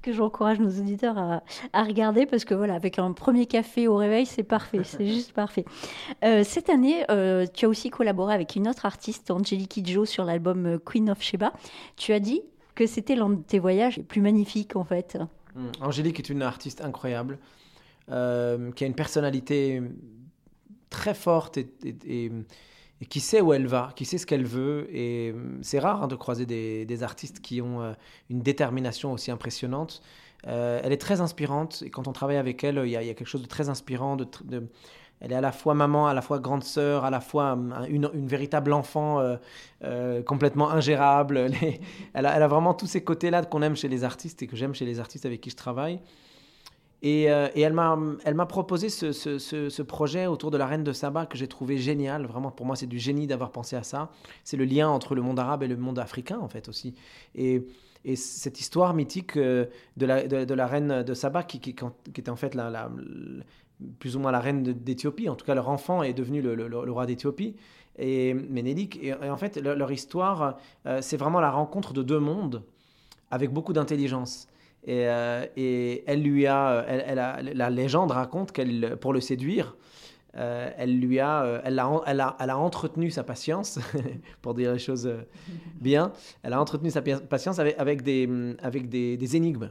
Que 0.00 0.12
j'encourage 0.12 0.58
nos 0.58 0.70
auditeurs 0.70 1.18
à, 1.18 1.42
à 1.74 1.82
regarder 1.84 2.24
parce 2.24 2.44
que 2.46 2.54
voilà, 2.54 2.74
avec 2.74 2.98
un 2.98 3.12
premier 3.12 3.44
café 3.46 3.88
au 3.88 3.96
réveil, 3.96 4.24
c'est 4.24 4.42
parfait. 4.42 4.80
C'est 4.84 5.06
juste 5.14 5.32
parfait. 5.32 5.64
Euh, 6.24 6.44
cette 6.44 6.70
année, 6.70 7.04
euh, 7.10 7.46
tu 7.52 7.66
as 7.66 7.68
aussi 7.68 7.90
collaboré 7.90 8.32
avec 8.34 8.56
une 8.56 8.68
autre 8.68 8.86
artiste, 8.86 9.30
Angelique 9.30 9.68
Kidjo, 9.68 10.04
sur 10.06 10.24
l'album 10.24 10.78
Queen 10.84 11.10
of 11.10 11.20
Sheba. 11.22 11.52
Tu 11.96 12.12
as 12.14 12.20
dit 12.20 12.40
que 12.74 12.86
c'était 12.86 13.14
l'un 13.16 13.28
de 13.28 13.42
tes 13.42 13.58
voyages 13.58 13.98
les 13.98 14.02
plus 14.02 14.22
magnifiques 14.22 14.74
en 14.76 14.84
fait. 14.84 15.18
Mm. 15.54 15.66
Angélique 15.82 16.18
est 16.20 16.30
une 16.30 16.40
artiste 16.40 16.80
incroyable, 16.80 17.38
euh, 18.10 18.72
qui 18.72 18.84
a 18.84 18.86
une 18.86 18.94
personnalité 18.94 19.82
très 20.88 21.12
forte 21.14 21.58
et, 21.58 21.68
et- 21.84 22.24
et- 22.26 22.32
qui 23.08 23.20
sait 23.20 23.40
où 23.40 23.52
elle 23.52 23.66
va, 23.66 23.92
qui 23.96 24.04
sait 24.04 24.18
ce 24.18 24.26
qu'elle 24.26 24.44
veut. 24.44 24.88
Et 24.92 25.32
mm, 25.32 25.58
c'est 25.62 25.78
rare 25.78 26.02
hein, 26.02 26.08
de 26.08 26.16
croiser 26.16 26.46
des, 26.46 27.02
artistes 27.02 27.40
qui 27.40 27.60
ont 27.60 27.82
euh, 27.82 27.92
une 28.30 28.40
détermination 28.40 29.12
aussi 29.12 29.30
impressionnante. 29.30 30.02
Euh, 30.46 30.80
elle 30.82 30.92
est 30.92 31.00
très 31.00 31.20
inspirante 31.20 31.82
et 31.86 31.90
quand 31.90 32.08
on 32.08 32.12
travaille 32.12 32.36
avec 32.36 32.64
elle, 32.64 32.80
il 32.84 32.90
y 32.90 32.96
a, 32.96 33.02
quelque 33.14 33.26
chose 33.26 33.42
de 33.42 33.48
très 33.48 33.68
inspirant. 33.68 34.16
Elle 35.20 35.32
est 35.32 35.36
à 35.36 35.40
la 35.40 35.52
fois 35.52 35.74
maman, 35.74 36.08
à 36.08 36.14
la 36.14 36.22
fois 36.22 36.40
grande 36.40 36.64
sœur, 36.64 37.04
à 37.04 37.10
la 37.10 37.20
fois 37.20 37.50
un- 37.50 37.84
une, 37.84 38.08
véritable 38.26 38.72
enfant 38.72 39.20
euh, 39.84 40.22
complètement 40.24 40.70
ingérable. 40.70 41.48
Elle 42.14 42.26
a 42.26 42.48
vraiment 42.48 42.74
tous 42.74 42.88
ces 42.88 43.04
côtés-là 43.04 43.44
qu'on 43.44 43.62
aime 43.62 43.76
chez 43.76 43.88
les 43.88 44.02
artistes 44.02 44.42
et 44.42 44.48
que 44.48 44.56
j'aime 44.56 44.74
chez 44.74 44.84
les 44.84 44.98
artistes 44.98 45.24
avec 45.26 45.40
qui 45.40 45.50
je 45.50 45.56
travaille. 45.56 46.00
Et, 47.04 47.30
euh, 47.32 47.48
et 47.56 47.60
elle 47.62 47.72
m'a 48.34 48.46
proposé 48.46 48.88
ce, 48.88 49.10
ce- 49.12 49.38
projet 49.82 50.26
autour 50.26 50.50
de 50.52 50.56
la 50.56 50.66
reine 50.66 50.84
de 50.84 50.92
Saba 50.92 51.26
que 51.26 51.36
j'ai 51.36 51.48
trouvé 51.48 51.76
génial. 51.78 52.26
Vraiment, 52.26 52.50
pour 52.52 52.64
moi, 52.64 52.76
c'est 52.76 52.86
du 52.86 52.98
génie 53.00 53.26
d'avoir 53.26 53.50
pensé 53.50 53.74
à 53.76 53.82
ça. 53.82 54.10
C'est 54.44 54.56
le 54.56 54.64
lien 54.64 54.88
entre 54.88 55.14
le 55.16 55.22
monde 55.22 55.38
arabe 55.40 55.64
et 55.64 55.68
le 55.68 55.76
monde 55.76 55.98
africain, 55.98 56.38
en 56.38 56.48
fait, 56.48 56.68
aussi. 56.68 56.94
Et, 57.34 57.66
et 58.04 58.14
cette 58.16 58.60
histoire 58.60 58.94
mythique 58.94 59.36
euh, 59.36 59.66
de, 59.96 60.06
la, 60.06 60.26
de, 60.28 60.54
la 60.54 60.66
reine 60.68 61.02
de 61.02 61.14
Saba, 61.14 61.42
qui, 61.42 61.58
qui, 61.60 61.74
qui 61.74 62.20
était 62.20 62.30
en 62.30 62.36
fait 62.36 62.54
la, 62.54 62.70
la- 62.70 62.90
plus 63.98 64.16
ou 64.16 64.20
moins 64.20 64.30
la 64.30 64.40
reine 64.40 64.62
d'Éthiopie, 64.62 65.28
en 65.28 65.34
tout 65.34 65.44
cas, 65.44 65.54
leur 65.54 65.68
enfant 65.68 66.02
est 66.02 66.12
devenu 66.12 66.40
le, 66.40 66.54
le- 66.54 66.92
roi 66.92 67.06
d'Éthiopie. 67.06 67.56
Et 67.98 68.34
et, 69.02 69.12
en 69.30 69.36
fait, 69.36 69.56
leur, 69.56 69.76
leur 69.76 69.92
histoire, 69.92 70.56
euh, 70.86 71.00
c'est 71.02 71.16
vraiment 71.16 71.40
la 71.40 71.50
rencontre 71.50 71.92
de 71.92 72.02
deux 72.02 72.20
mondes 72.20 72.62
avec 73.30 73.52
beaucoup 73.52 73.72
d'intelligence. 73.72 74.46
Et, 74.84 75.06
euh, 75.08 75.46
et 75.56 76.02
elle 76.06 76.22
lui 76.22 76.46
a, 76.46 76.84
elle, 76.88 77.04
elle 77.06 77.18
a, 77.18 77.40
la 77.42 77.70
légende 77.70 78.10
raconte 78.10 78.52
qu'elle, 78.52 78.96
pour 79.00 79.12
le 79.12 79.20
séduire, 79.20 79.76
euh, 80.36 80.70
elle 80.78 80.98
lui 80.98 81.20
a, 81.20 81.42
euh, 81.42 81.60
elle 81.64 81.78
a, 81.78 82.00
elle 82.06 82.20
a, 82.20 82.36
elle 82.40 82.50
a 82.50 82.58
entretenu 82.58 83.10
sa 83.10 83.22
patience, 83.22 83.78
pour 84.42 84.54
dire 84.54 84.72
les 84.72 84.78
choses 84.78 85.06
euh, 85.06 85.22
bien. 85.80 86.12
Elle 86.42 86.54
a 86.54 86.60
entretenu 86.60 86.90
sa 86.90 87.02
patience 87.02 87.58
avec, 87.58 87.78
avec 87.78 88.02
des, 88.02 88.26
hum, 88.26 88.56
avec 88.62 88.88
des 88.88 89.36
énigmes. 89.36 89.70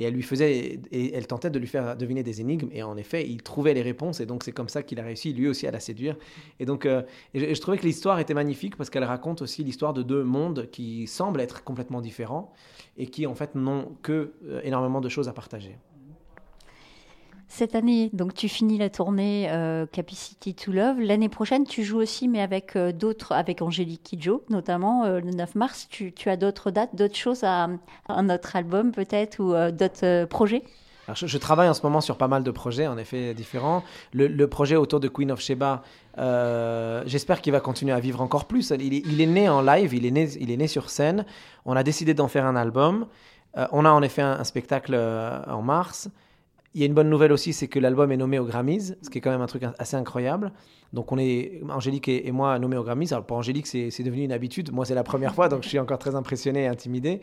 Et 0.00 0.04
elle 0.04 0.14
lui 0.14 0.22
faisait, 0.22 0.80
et 0.90 1.14
elle 1.14 1.26
tentait 1.26 1.50
de 1.50 1.58
lui 1.58 1.66
faire 1.66 1.96
deviner 1.96 2.22
des 2.22 2.40
énigmes. 2.40 2.68
Et 2.72 2.82
en 2.82 2.96
effet, 2.96 3.28
il 3.28 3.42
trouvait 3.42 3.74
les 3.74 3.82
réponses. 3.82 4.20
Et 4.20 4.26
donc, 4.26 4.44
c'est 4.44 4.52
comme 4.52 4.68
ça 4.68 4.82
qu'il 4.82 5.00
a 5.00 5.02
réussi, 5.02 5.32
lui 5.32 5.48
aussi, 5.48 5.66
à 5.66 5.70
la 5.70 5.80
séduire. 5.80 6.16
Et 6.60 6.66
donc, 6.66 6.86
euh, 6.86 7.02
je 7.34 7.60
trouvais 7.60 7.78
que 7.78 7.86
l'histoire 7.86 8.18
était 8.18 8.34
magnifique 8.34 8.76
parce 8.76 8.90
qu'elle 8.90 9.04
raconte 9.04 9.42
aussi 9.42 9.64
l'histoire 9.64 9.92
de 9.92 10.02
deux 10.02 10.22
mondes 10.22 10.68
qui 10.70 11.06
semblent 11.06 11.40
être 11.40 11.64
complètement 11.64 12.00
différents 12.00 12.52
et 12.96 13.06
qui, 13.06 13.26
en 13.26 13.34
fait, 13.34 13.54
n'ont 13.54 13.96
que 14.02 14.32
euh, 14.46 14.60
énormément 14.62 15.00
de 15.00 15.08
choses 15.08 15.28
à 15.28 15.32
partager. 15.32 15.76
Cette 17.50 17.74
année, 17.74 18.10
donc 18.12 18.34
tu 18.34 18.46
finis 18.46 18.76
la 18.76 18.90
tournée 18.90 19.48
euh, 19.50 19.86
Capacity 19.86 20.54
to 20.54 20.70
Love. 20.70 21.00
L'année 21.00 21.30
prochaine, 21.30 21.64
tu 21.64 21.82
joues 21.82 21.98
aussi, 21.98 22.28
mais 22.28 22.42
avec 22.42 22.76
euh, 22.76 22.92
d'autres, 22.92 23.32
avec 23.32 23.62
Angélique 23.62 24.02
Kidjo, 24.02 24.44
notamment 24.50 25.04
euh, 25.04 25.20
le 25.20 25.30
9 25.30 25.54
mars. 25.54 25.88
Tu, 25.88 26.12
as 26.26 26.36
d'autres 26.36 26.70
dates, 26.70 26.94
d'autres 26.94 27.16
choses 27.16 27.44
à, 27.44 27.64
à 27.64 27.68
un 28.08 28.28
autre 28.28 28.54
album 28.54 28.92
peut-être 28.92 29.40
ou 29.40 29.54
euh, 29.54 29.70
d'autres 29.70 30.26
projets? 30.26 30.62
Je, 31.14 31.38
travaille 31.38 31.70
en 31.70 31.74
ce 31.74 31.80
moment 31.82 32.02
sur 32.02 32.18
pas 32.18 32.28
mal 32.28 32.44
de 32.44 32.50
projets, 32.50 32.86
en 32.86 32.98
effet, 32.98 33.32
différents. 33.32 33.82
Le, 34.12 34.44
projet 34.46 34.76
autour 34.76 35.00
de 35.00 35.08
Queen 35.08 35.32
of 35.32 35.40
Sheba, 35.40 35.82
j'espère 37.06 37.40
qu'il 37.40 37.52
va 37.52 37.60
continuer 37.60 37.94
à 37.94 37.98
vivre 37.98 38.20
encore 38.20 38.44
plus. 38.44 38.74
Il 38.78 39.20
est, 39.22 39.26
né 39.26 39.48
en 39.48 39.62
live, 39.62 39.94
il 39.94 40.04
est 40.04 40.56
né, 40.56 40.66
sur 40.66 40.90
scène. 40.90 41.24
On 41.64 41.76
a 41.76 41.82
décidé 41.82 42.12
d'en 42.12 42.28
faire 42.28 42.44
un 42.44 42.56
album. 42.56 43.06
On 43.72 43.86
a 43.86 43.90
en 43.90 44.02
effet 44.02 44.20
un, 44.20 44.44
spectacle 44.44 44.94
en 44.94 45.62
mars. 45.62 46.10
Il 46.78 46.82
y 46.82 46.84
a 46.84 46.86
une 46.86 46.94
bonne 46.94 47.10
nouvelle 47.10 47.32
aussi, 47.32 47.52
c'est 47.52 47.66
que 47.66 47.80
l'album 47.80 48.12
est 48.12 48.16
nommé 48.16 48.38
aux 48.38 48.44
Grammys, 48.44 48.94
ce 49.02 49.10
qui 49.10 49.18
est 49.18 49.20
quand 49.20 49.32
même 49.32 49.40
un 49.40 49.48
truc 49.48 49.64
assez 49.80 49.96
incroyable. 49.96 50.52
Donc 50.92 51.10
on 51.10 51.18
est, 51.18 51.60
Angélique 51.68 52.06
et, 52.06 52.30
moi, 52.30 52.56
nommés 52.60 52.76
aux 52.76 52.84
Grammys. 52.84 53.08
Alors 53.10 53.26
pour 53.26 53.36
Angélique, 53.36 53.66
c'est 53.66 53.90
c'est 53.90 54.04
devenu 54.04 54.22
une 54.22 54.30
habitude. 54.30 54.70
Moi, 54.72 54.84
c'est 54.84 54.94
la 54.94 55.02
première 55.02 55.34
fois, 55.34 55.48
donc 55.48 55.64
je 55.64 55.68
suis 55.70 55.80
encore 55.80 55.98
très 55.98 56.14
impressionné 56.14 56.62
et 56.62 56.66
intimidé. 56.68 57.20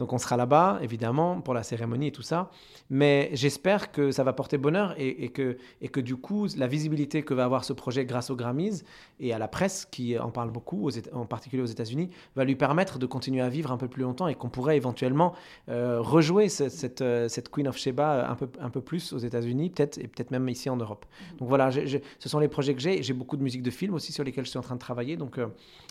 Donc 0.00 0.14
on 0.14 0.18
sera 0.18 0.38
là-bas, 0.38 0.78
évidemment, 0.80 1.42
pour 1.42 1.52
la 1.52 1.62
cérémonie 1.62 2.06
et 2.06 2.12
tout 2.12 2.22
ça. 2.22 2.50
Mais 2.88 3.28
j'espère 3.34 3.92
que 3.92 4.10
ça 4.10 4.24
va 4.24 4.32
porter 4.32 4.56
bonheur 4.56 4.94
et, 4.98 5.24
et 5.24 5.28
que, 5.28 5.58
et 5.82 5.88
que 5.88 6.00
du 6.00 6.16
coup, 6.16 6.46
la 6.56 6.66
visibilité 6.66 7.22
que 7.22 7.34
va 7.34 7.44
avoir 7.44 7.64
ce 7.64 7.74
projet 7.74 8.06
grâce 8.06 8.30
aux 8.30 8.36
Grammys 8.36 8.82
et 9.20 9.34
à 9.34 9.38
la 9.38 9.46
presse, 9.46 9.86
qui 9.90 10.18
en 10.18 10.30
parle 10.30 10.50
beaucoup, 10.50 10.88
aux 10.88 10.90
en 11.12 11.26
particulier 11.26 11.62
aux 11.62 11.66
États-Unis, 11.66 12.08
va 12.34 12.44
lui 12.44 12.56
permettre 12.56 12.98
de 12.98 13.04
continuer 13.04 13.42
à 13.42 13.50
vivre 13.50 13.70
un 13.72 13.76
peu 13.76 13.88
plus 13.88 14.02
longtemps 14.02 14.26
et 14.26 14.34
qu'on 14.34 14.48
pourrait 14.48 14.78
éventuellement 14.78 15.34
euh, 15.68 16.00
rejouer 16.00 16.48
cette, 16.48 17.02
euh, 17.02 17.28
cette 17.28 17.50
Queen 17.50 17.68
of 17.68 17.76
Sheba 17.76 18.30
un 18.30 18.34
peu, 18.36 18.48
un 18.58 18.70
peu 18.70 18.80
plus 18.80 19.12
aux 19.12 19.18
États-Unis, 19.18 19.68
peut-être, 19.68 19.98
et 19.98 20.08
peut-être 20.08 20.30
même 20.30 20.48
ici 20.48 20.70
en 20.70 20.76
Europe. 20.76 21.04
Donc 21.38 21.48
voilà, 21.48 21.70
ce 21.70 22.28
sont 22.28 22.38
les 22.38 22.48
projets 22.48 22.74
que 22.74 22.80
j'ai. 22.80 23.02
J'ai 23.02 23.12
beaucoup 23.12 23.36
de 23.36 23.42
musique 23.42 23.62
de 23.62 23.70
film 23.70 23.92
aussi 23.92 24.12
sur 24.12 24.24
lesquels 24.24 24.46
je 24.46 24.50
suis 24.50 24.58
en 24.58 24.62
train 24.62 24.76
de 24.76 24.80
travailler. 24.80 25.18
Donc, 25.18 25.36
euh, 25.36 25.48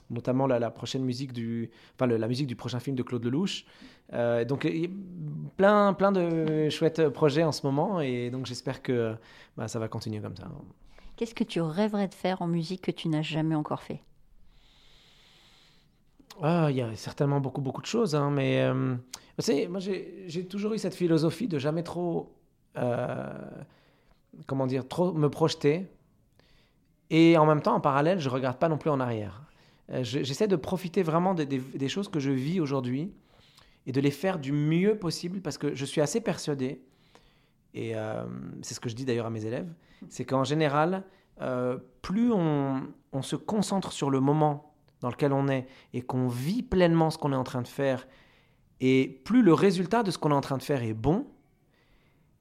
notamment 0.10 0.48
la, 0.48 0.60
la 0.60 0.72
prochaine 0.72 1.04
musique 1.04 1.34
du, 1.34 1.70
enfin, 1.96 2.08
le- 2.08 2.18
la 2.18 2.28
musique 2.28 2.48
du 2.48 2.56
prochain 2.56 2.80
film 2.80 2.96
de 2.96 3.04
Claude 3.04 3.24
Lelouch. 3.24 3.66
Euh, 4.14 4.44
donc 4.46 4.64
il 4.66 4.78
y 4.78 4.86
a 4.86 4.90
plein, 5.58 5.94
plein 5.94 6.12
de 6.12 6.70
chouettes 6.70 7.10
projets 7.10 7.44
en 7.44 7.52
ce 7.52 7.66
moment 7.66 8.02
et 8.02 8.32
donc 8.32 8.46
j'espère 8.48 8.82
que 8.82 9.16
bah, 9.56 9.68
ça 9.68 9.78
va 9.80 9.88
continuer 9.88 10.20
comme 10.20 10.36
ça. 10.36 10.48
Qu'est-ce 11.16 11.36
que 11.36 11.44
tu 11.44 11.62
rêverais 11.62 12.08
de 12.08 12.14
faire 12.16 12.42
en 12.42 12.48
musique 12.48 12.82
que 12.82 12.92
tu 12.92 13.10
n'as 13.10 13.22
jamais 13.22 13.56
encore 13.56 13.84
fait? 13.84 14.02
Ah, 16.42 16.68
il 16.70 16.78
y 16.78 16.82
a 16.82 16.96
certainement 16.96 17.42
beaucoup, 17.42 17.62
beaucoup 17.62 17.82
de 17.82 17.86
choses, 17.86 18.16
hein, 18.16 18.32
mais 18.32 18.62
euh, 18.62 18.96
vous 19.38 19.44
savez, 19.44 19.68
moi 19.68 19.80
j'ai 19.82 20.24
j'ai 20.28 20.46
toujours 20.48 20.74
eu 20.74 20.78
cette 20.78 20.96
philosophie 20.96 21.50
de 21.50 21.60
jamais 21.60 21.84
trop, 21.84 22.34
euh, 22.78 23.28
comment 24.48 24.66
dire, 24.66 24.88
trop 24.88 25.12
me 25.14 25.30
projeter. 25.30 25.88
Et 27.10 27.38
en 27.38 27.46
même 27.46 27.62
temps, 27.62 27.76
en 27.76 27.82
parallèle, 27.82 28.20
je 28.20 28.30
regarde 28.30 28.58
pas 28.58 28.70
non 28.70 28.78
plus 28.78 28.90
en 28.90 29.00
arrière. 29.00 29.44
Euh, 29.92 30.04
je- 30.04 30.24
J'essaie 30.24 30.48
de 30.48 30.56
profiter 30.56 31.04
vraiment 31.04 31.34
des 31.34 31.90
choses 31.90 32.10
que 32.10 32.20
je 32.20 32.32
vis 32.32 32.60
aujourd'hui 32.60 33.12
et 33.86 33.92
de 33.92 34.02
les 34.02 34.12
faire 34.12 34.38
du 34.40 34.52
mieux 34.52 34.96
possible 34.98 35.42
parce 35.42 35.58
que 35.58 35.74
je 35.74 35.86
suis 35.86 36.02
assez 36.02 36.22
persuadé, 36.22 36.82
et 37.74 37.96
euh, 37.96 38.24
c'est 38.62 38.74
ce 38.74 38.80
que 38.80 38.90
je 38.90 38.96
dis 38.96 39.06
d'ailleurs 39.06 39.26
à 39.26 39.30
mes 39.32 39.46
élèves, 39.46 39.72
c'est 40.10 40.26
qu'en 40.26 40.44
général, 40.44 41.04
euh, 41.42 41.78
plus 42.02 42.32
on, 42.32 42.82
on 43.14 43.22
se 43.22 43.36
concentre 43.36 43.92
sur 43.92 44.10
le 44.10 44.20
moment 44.20 44.74
dans 45.02 45.10
lequel 45.10 45.32
on 45.34 45.48
est 45.48 45.66
et 45.94 46.02
qu'on 46.02 46.28
vit 46.28 46.62
pleinement 46.62 47.10
ce 47.10 47.18
qu'on 47.18 47.32
est 47.32 47.36
en 47.38 47.44
train 47.44 47.62
de 47.62 47.68
faire, 47.68 48.08
et 48.82 49.22
plus 49.26 49.42
le 49.42 49.54
résultat 49.54 50.04
de 50.04 50.12
ce 50.12 50.18
qu'on 50.18 50.32
est 50.32 50.36
en 50.36 50.42
train 50.42 50.58
de 50.58 50.64
faire 50.64 50.84
est 50.84 50.94
bon, 50.94 51.26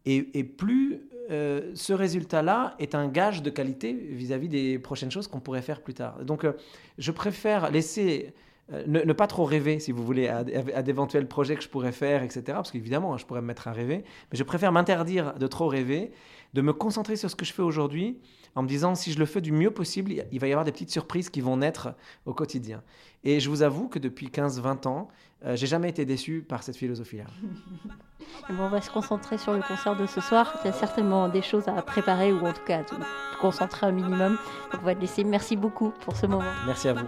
et, 0.05 0.39
et 0.39 0.45
plus 0.45 1.08
euh, 1.31 1.73
ce 1.75 1.93
résultat-là 1.93 2.75
est 2.79 2.95
un 2.95 3.09
gage 3.09 3.43
de 3.43 3.51
qualité 3.51 3.93
vis-à-vis 3.93 4.49
des 4.49 4.79
prochaines 4.79 5.11
choses 5.11 5.29
qu'on 5.29 5.41
pourrait 5.41 5.63
faire 5.63 5.83
plus 5.83 5.95
tard. 5.95 6.25
Donc 6.25 6.45
euh, 6.45 6.53
je 6.97 7.13
préfère 7.13 7.71
laisser... 7.71 8.33
euh, 8.73 8.85
ne, 8.87 9.13
pas 9.13 9.27
trop 9.27 9.45
rêver, 9.45 9.79
si 9.79 9.93
vous 9.93 10.05
voulez, 10.05 10.29
à 10.29 10.83
d'éventuels 10.83 11.27
projets 11.27 11.57
que 11.57 11.63
je 11.63 11.69
pourrais 11.69 11.93
faire, 11.93 12.23
etc. 12.23 12.43
Parce 12.49 12.71
qu'évidemment, 12.71 13.15
hein, 13.15 13.19
je 13.19 13.25
pourrais 13.25 13.41
me 13.41 13.47
mettre 13.47 13.69
à 13.69 13.73
rêver. 13.73 14.05
Mais 14.31 14.39
je 14.39 14.45
préfère 14.45 14.73
m'interdire 14.73 15.35
de 15.35 15.47
trop 15.47 15.69
rêver, 15.69 16.11
de 16.55 16.61
me 16.63 16.73
concentrer 16.73 17.17
sur 17.17 17.31
ce 17.31 17.37
que 17.37 17.45
je 17.45 17.53
fais 17.53 17.63
aujourd'hui, 17.63 18.19
en 18.55 18.63
me 18.63 18.69
disant, 18.69 18.95
si 18.95 19.13
je 19.13 19.19
le 19.19 19.27
fais 19.27 19.41
du 19.41 19.53
mieux 19.53 19.71
possible, 19.71 20.11
il 20.13 20.17
y 20.17 20.21
a- 20.21 20.25
il 20.33 20.41
va 20.41 20.49
y 20.49 20.53
avoir 20.53 20.65
des 20.65 20.73
petites 20.73 20.91
surprises 20.91 21.29
qui 21.31 21.41
vont 21.41 21.57
naître 21.59 21.95
au 22.27 22.33
quotidien. 22.35 22.83
Et 23.25 23.39
je 23.41 23.49
vous 23.51 23.63
avoue 23.63 23.89
que 23.89 23.99
depuis 23.99 24.31
15-20 24.31 24.87
ans, 24.87 25.09
euh, 25.45 25.55
j'ai 25.57 25.67
jamais 25.67 25.89
été 25.91 26.05
déçu 26.05 26.45
par 26.49 26.63
cette 26.63 26.77
philosophie-là. 26.77 27.25
Ben, 28.49 28.57
On 28.61 28.69
va 28.69 28.81
se 28.81 28.91
concentrer 28.91 29.39
sur 29.39 29.53
le 29.53 29.63
concert 29.63 29.97
de 29.97 30.07
ce 30.07 30.21
soir. 30.21 30.59
Tu 30.63 30.69
as 30.69 30.73
certainement 30.73 31.29
des 31.29 31.41
choses 31.43 31.67
à 31.69 31.81
préparer 31.83 32.33
ou 32.33 32.45
en 32.47 32.53
tout 32.53 32.65
cas 32.67 32.81
à 32.81 32.85
te 32.85 32.95
concentrer 33.41 33.87
un 33.87 33.93
minimum. 33.93 34.37
Donc 34.73 34.83
on 34.83 34.85
va 34.85 34.95
te 34.95 35.01
laisser. 35.01 35.25
Merci 35.25 35.57
beaucoup 35.57 35.93
pour 36.05 36.17
ce 36.17 36.27
moment. 36.27 36.45
Merci 36.67 36.89
à 36.89 36.95
vous. 36.95 37.07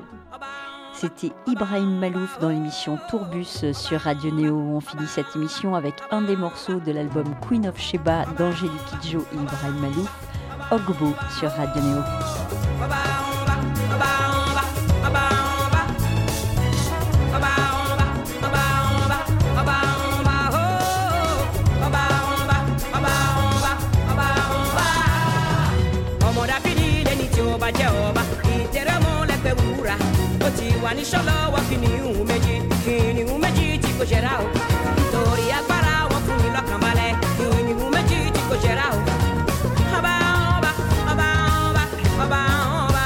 C'était 1.00 1.32
Ibrahim 1.46 1.98
Malouf 1.98 2.38
dans 2.40 2.50
l'émission 2.50 2.98
Tourbus 3.08 3.72
sur 3.72 4.00
Radio 4.02 4.30
Néo. 4.30 4.54
On 4.54 4.80
finit 4.80 5.06
cette 5.06 5.34
émission 5.34 5.74
avec 5.74 5.94
un 6.10 6.20
des 6.20 6.36
morceaux 6.36 6.78
de 6.78 6.92
l'album 6.92 7.24
Queen 7.40 7.66
of 7.66 7.80
Sheba 7.80 8.26
d'Angélique 8.36 8.84
Kidjo 9.00 9.24
et 9.32 9.36
Ibrahim 9.36 9.78
Malouf, 9.80 10.12
Ogbo 10.70 11.14
sur 11.38 11.48
Radio 11.52 11.82
Néo. 11.82 12.02
Xodó, 31.11 31.57
Apini, 31.57 31.88
Umedi, 32.20 32.62
Quini, 32.85 33.25
Umedi, 33.25 33.79
Tico 33.81 34.05
Geral. 34.07 34.44
Vitória, 34.94 35.61
Pará, 35.66 36.07
Afunila, 36.07 36.62
Cambalé, 36.62 37.16
Quini, 37.37 37.73
Umedi, 37.73 38.31
Tico 38.31 38.57
Geral. 38.62 38.94
Abaoba, 39.99 40.70
abaoba, 41.11 41.85
abaoba. 42.23 43.05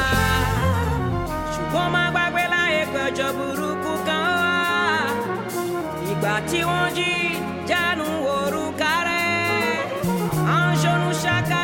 Chugoma, 1.55 2.11
Baguela, 2.11 2.71
Eco, 2.83 3.17
Jaburu, 3.17 3.79
E 6.07 6.13
Ibati, 6.13 6.63
onde, 6.63 7.41
já 7.67 7.97
no 7.97 8.05
ouro, 8.05 8.75
caré. 8.77 9.89
Anjo 10.47 10.93
no 10.99 11.15
chacá. 11.15 11.64